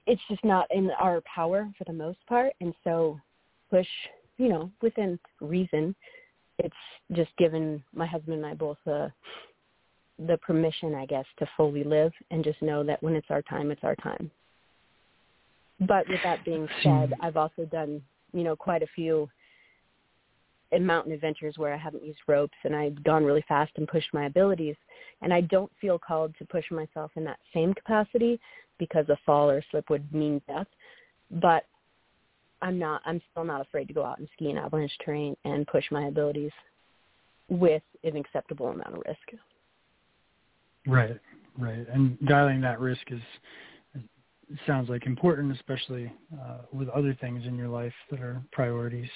it's 0.06 0.21
just 0.30 0.43
not 0.43 0.67
in 0.71 0.91
our 0.99 1.21
power 1.21 1.69
for 1.78 1.84
the 1.86 1.93
most 1.93 2.19
part. 2.28 2.54
And 2.62 2.73
so 2.84 3.19
push 3.69 3.88
you 4.38 4.49
know 4.49 4.71
within 4.82 5.19
reason 5.41 5.95
it's 6.58 6.75
just 7.13 7.30
given 7.38 7.84
my 7.93 8.06
husband 8.06 8.38
and 8.38 8.45
i 8.45 8.54
both 8.54 8.78
the 8.86 9.12
the 10.28 10.38
permission 10.38 10.95
i 10.95 11.06
guess 11.06 11.25
to 11.38 11.47
fully 11.56 11.84
live 11.84 12.12
and 12.32 12.43
just 12.43 12.60
know 12.62 12.84
that 12.84 13.02
when 13.04 13.13
it's 13.13 13.28
our 13.30 13.43
time 13.43 13.69
it's 13.69 13.84
our 13.84 13.95
time. 13.97 14.32
But 15.88 16.08
with 16.10 16.19
that 16.23 16.43
being 16.43 16.67
said, 16.84 17.13
I've 17.21 17.38
also 17.38 17.63
done, 17.63 18.02
you 18.34 18.43
know, 18.43 18.56
quite 18.56 18.84
a 18.84 18.88
few 18.95 19.30
in 20.71 20.86
mountain 20.86 21.12
adventures 21.12 21.55
where 21.58 21.73
I 21.73 21.77
haven't 21.77 22.05
used 22.05 22.19
ropes 22.27 22.58
and 22.63 22.75
I've 22.75 23.03
gone 23.03 23.25
really 23.25 23.43
fast 23.47 23.71
and 23.75 23.88
pushed 23.88 24.13
my 24.13 24.25
abilities. 24.25 24.75
And 25.21 25.34
I 25.34 25.41
don't 25.41 25.71
feel 25.82 25.97
called 25.97 26.34
to 26.38 26.45
push 26.45 26.65
myself 26.71 27.12
in 27.15 27.23
that 27.25 27.39
same 27.53 27.73
capacity 27.73 28.39
because 28.77 29.08
a 29.10 29.17
fall 29.25 29.49
or 29.49 29.63
slip 29.71 29.89
would 29.89 30.12
mean 30.13 30.41
death. 30.47 30.67
But 31.32 31.65
I'm 32.62 32.77
not, 32.77 33.01
I'm 33.05 33.21
still 33.32 33.43
not 33.43 33.62
afraid 33.62 33.88
to 33.88 33.93
go 33.93 34.05
out 34.05 34.19
and 34.19 34.27
ski 34.34 34.49
in 34.49 34.58
avalanche 34.58 34.91
terrain 35.03 35.36
and 35.45 35.65
push 35.67 35.86
my 35.91 36.08
abilities 36.08 36.51
with 37.49 37.84
an 38.03 38.15
acceptable 38.15 38.67
amount 38.67 38.95
of 38.95 39.03
risk. 39.08 39.41
Right, 40.86 41.19
right. 41.58 41.86
And 41.91 42.17
dialing 42.27 42.62
that 42.62 42.79
risk 42.79 43.01
is 43.12 43.21
sounds 44.65 44.89
like 44.89 45.05
important, 45.05 45.53
especially 45.53 46.12
uh, 46.34 46.60
with 46.71 46.89
other 46.89 47.15
things 47.21 47.45
in 47.45 47.55
your 47.55 47.67
life 47.67 47.93
that 48.10 48.19
are 48.19 48.41
priorities. 48.51 49.10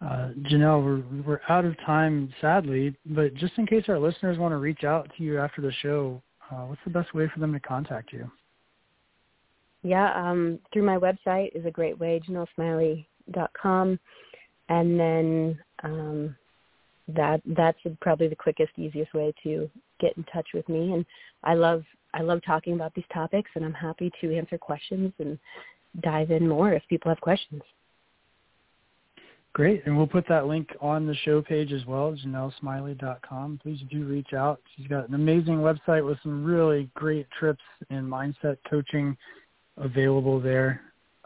Uh, 0.00 0.30
Janelle, 0.42 0.84
we're, 0.84 1.22
we're 1.22 1.40
out 1.48 1.64
of 1.64 1.76
time, 1.84 2.32
sadly, 2.40 2.96
but 3.06 3.34
just 3.34 3.52
in 3.58 3.66
case 3.66 3.84
our 3.88 3.98
listeners 3.98 4.38
want 4.38 4.52
to 4.52 4.56
reach 4.56 4.84
out 4.84 5.10
to 5.16 5.24
you 5.24 5.38
after 5.38 5.60
the 5.60 5.72
show, 5.82 6.22
uh, 6.50 6.62
what's 6.66 6.80
the 6.84 6.90
best 6.90 7.12
way 7.14 7.28
for 7.32 7.40
them 7.40 7.52
to 7.52 7.60
contact 7.60 8.12
you? 8.12 8.30
Yeah, 9.82 10.12
um, 10.14 10.58
through 10.72 10.84
my 10.84 10.96
website 10.96 11.54
is 11.54 11.66
a 11.66 11.70
great 11.70 11.98
way, 11.98 12.20
janellesmiley.com. 12.28 13.98
And 14.68 15.00
then 15.00 15.58
um, 15.82 16.36
that 17.08 17.40
that's 17.46 17.78
probably 18.00 18.28
the 18.28 18.36
quickest, 18.36 18.72
easiest 18.76 19.14
way 19.14 19.32
to 19.42 19.70
get 20.00 20.16
in 20.16 20.24
touch 20.24 20.48
with 20.52 20.68
me. 20.68 20.92
And 20.92 21.06
I 21.42 21.54
love 21.54 21.84
I 22.14 22.22
love 22.22 22.40
talking 22.44 22.74
about 22.74 22.94
these 22.94 23.04
topics, 23.12 23.50
and 23.54 23.64
I'm 23.64 23.74
happy 23.74 24.10
to 24.20 24.36
answer 24.36 24.58
questions 24.58 25.12
and 25.18 25.38
dive 26.02 26.30
in 26.30 26.48
more 26.48 26.72
if 26.72 26.82
people 26.88 27.10
have 27.10 27.20
questions. 27.20 27.62
Great, 29.54 29.84
and 29.86 29.96
we'll 29.96 30.06
put 30.06 30.28
that 30.28 30.46
link 30.46 30.68
on 30.80 31.06
the 31.06 31.14
show 31.16 31.42
page 31.42 31.72
as 31.72 31.84
well, 31.86 32.14
JanelleSmiley.com. 32.24 33.58
Please 33.62 33.80
do 33.90 34.04
reach 34.04 34.32
out. 34.32 34.60
She's 34.76 34.86
got 34.86 35.08
an 35.08 35.14
amazing 35.14 35.56
website 35.56 36.06
with 36.06 36.18
some 36.22 36.44
really 36.44 36.88
great 36.94 37.26
trips 37.36 37.62
and 37.90 38.06
mindset 38.06 38.58
coaching 38.70 39.16
available 39.76 40.40
there. 40.40 40.80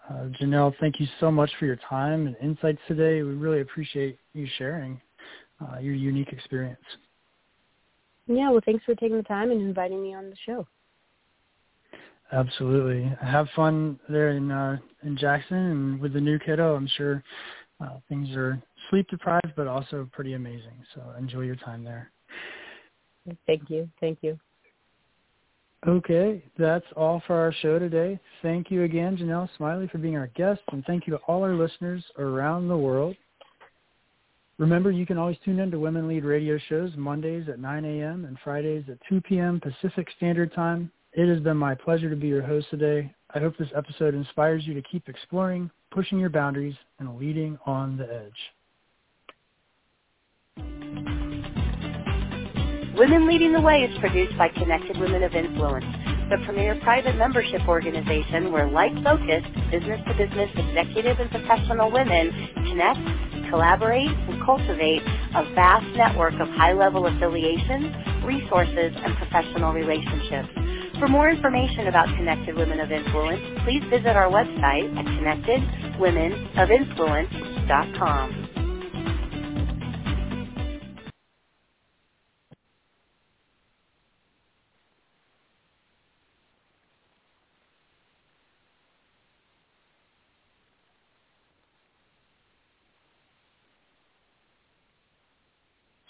Uh, 0.08 0.28
Janelle, 0.40 0.72
thank 0.80 0.98
you 0.98 1.06
so 1.20 1.30
much 1.30 1.50
for 1.58 1.66
your 1.66 1.78
time 1.88 2.26
and 2.26 2.36
insights 2.42 2.80
today. 2.88 3.22
We 3.22 3.34
really 3.34 3.60
appreciate 3.60 4.18
you 4.32 4.46
sharing 4.56 5.00
uh, 5.60 5.78
your 5.78 5.94
unique 5.94 6.32
experience. 6.32 6.80
Yeah, 8.26 8.50
well, 8.50 8.62
thanks 8.64 8.84
for 8.84 8.94
taking 8.94 9.16
the 9.16 9.22
time 9.24 9.50
and 9.50 9.60
inviting 9.60 10.02
me 10.02 10.14
on 10.14 10.30
the 10.30 10.36
show. 10.46 10.66
Absolutely. 12.32 13.14
Have 13.20 13.46
fun 13.54 14.00
there 14.08 14.30
in 14.30 14.50
uh, 14.50 14.78
in 15.02 15.18
Jackson 15.18 15.56
and 15.56 16.00
with 16.00 16.14
the 16.14 16.20
new 16.20 16.38
kiddo. 16.38 16.74
I'm 16.74 16.88
sure 16.96 17.22
uh, 17.82 17.98
things 18.08 18.28
are 18.36 18.62
sleep 18.90 19.08
deprived, 19.08 19.52
but 19.56 19.66
also 19.66 20.08
pretty 20.12 20.34
amazing. 20.34 20.74
So 20.94 21.02
enjoy 21.18 21.40
your 21.40 21.56
time 21.56 21.84
there. 21.84 22.10
Thank 23.46 23.70
you. 23.70 23.88
Thank 24.00 24.18
you. 24.22 24.38
Okay, 25.86 26.44
that's 26.56 26.86
all 26.96 27.20
for 27.26 27.34
our 27.34 27.52
show 27.60 27.78
today. 27.78 28.18
Thank 28.40 28.70
you 28.70 28.84
again, 28.84 29.16
Janelle 29.16 29.48
Smiley, 29.56 29.88
for 29.88 29.98
being 29.98 30.16
our 30.16 30.28
guest, 30.28 30.60
and 30.70 30.84
thank 30.84 31.08
you 31.08 31.12
to 31.12 31.18
all 31.26 31.42
our 31.42 31.54
listeners 31.54 32.04
around 32.18 32.68
the 32.68 32.76
world. 32.76 33.16
Remember, 34.58 34.92
you 34.92 35.06
can 35.06 35.18
always 35.18 35.38
tune 35.44 35.58
in 35.58 35.72
to 35.72 35.80
Women 35.80 36.06
Lead 36.06 36.24
radio 36.24 36.56
shows 36.68 36.92
Mondays 36.96 37.48
at 37.48 37.58
9 37.58 37.84
a.m. 37.84 38.26
and 38.26 38.38
Fridays 38.44 38.84
at 38.88 38.98
2 39.08 39.22
p.m. 39.22 39.60
Pacific 39.60 40.06
Standard 40.16 40.54
Time. 40.54 40.88
It 41.14 41.28
has 41.28 41.42
been 41.42 41.56
my 41.56 41.74
pleasure 41.74 42.08
to 42.08 42.16
be 42.16 42.28
your 42.28 42.42
host 42.42 42.68
today. 42.70 43.12
I 43.34 43.38
hope 43.38 43.56
this 43.56 43.68
episode 43.74 44.14
inspires 44.14 44.66
you 44.66 44.74
to 44.74 44.82
keep 44.82 45.08
exploring, 45.08 45.70
pushing 45.90 46.18
your 46.18 46.28
boundaries, 46.28 46.74
and 46.98 47.18
leading 47.18 47.58
on 47.64 47.96
the 47.96 48.04
edge. 48.04 48.32
Women 52.94 53.26
Leading 53.26 53.54
the 53.54 53.60
Way 53.60 53.84
is 53.84 53.98
produced 54.00 54.36
by 54.36 54.48
Connected 54.50 55.00
Women 55.00 55.22
of 55.22 55.34
Influence, 55.34 55.86
the 56.28 56.44
premier 56.44 56.78
private 56.82 57.16
membership 57.16 57.62
organization 57.66 58.52
where 58.52 58.68
like-focused, 58.68 59.48
business-to-business 59.70 60.50
executive 60.54 61.18
and 61.18 61.30
professional 61.30 61.90
women 61.90 62.50
connect, 62.68 63.48
collaborate, 63.48 64.10
and 64.10 64.44
cultivate 64.44 65.02
a 65.34 65.54
vast 65.54 65.86
network 65.96 66.34
of 66.34 66.48
high-level 66.48 67.06
affiliations, 67.06 67.86
resources, 68.26 68.92
and 68.94 69.16
professional 69.16 69.72
relationships. 69.72 70.61
For 71.02 71.08
more 71.08 71.28
information 71.28 71.88
about 71.88 72.06
Connected 72.16 72.54
Women 72.54 72.78
of 72.78 72.92
Influence, 72.92 73.42
please 73.64 73.82
visit 73.90 74.14
our 74.14 74.30
website 74.30 74.86
at 74.96 75.04
connectedwomenofinfluence.com. 75.98 78.41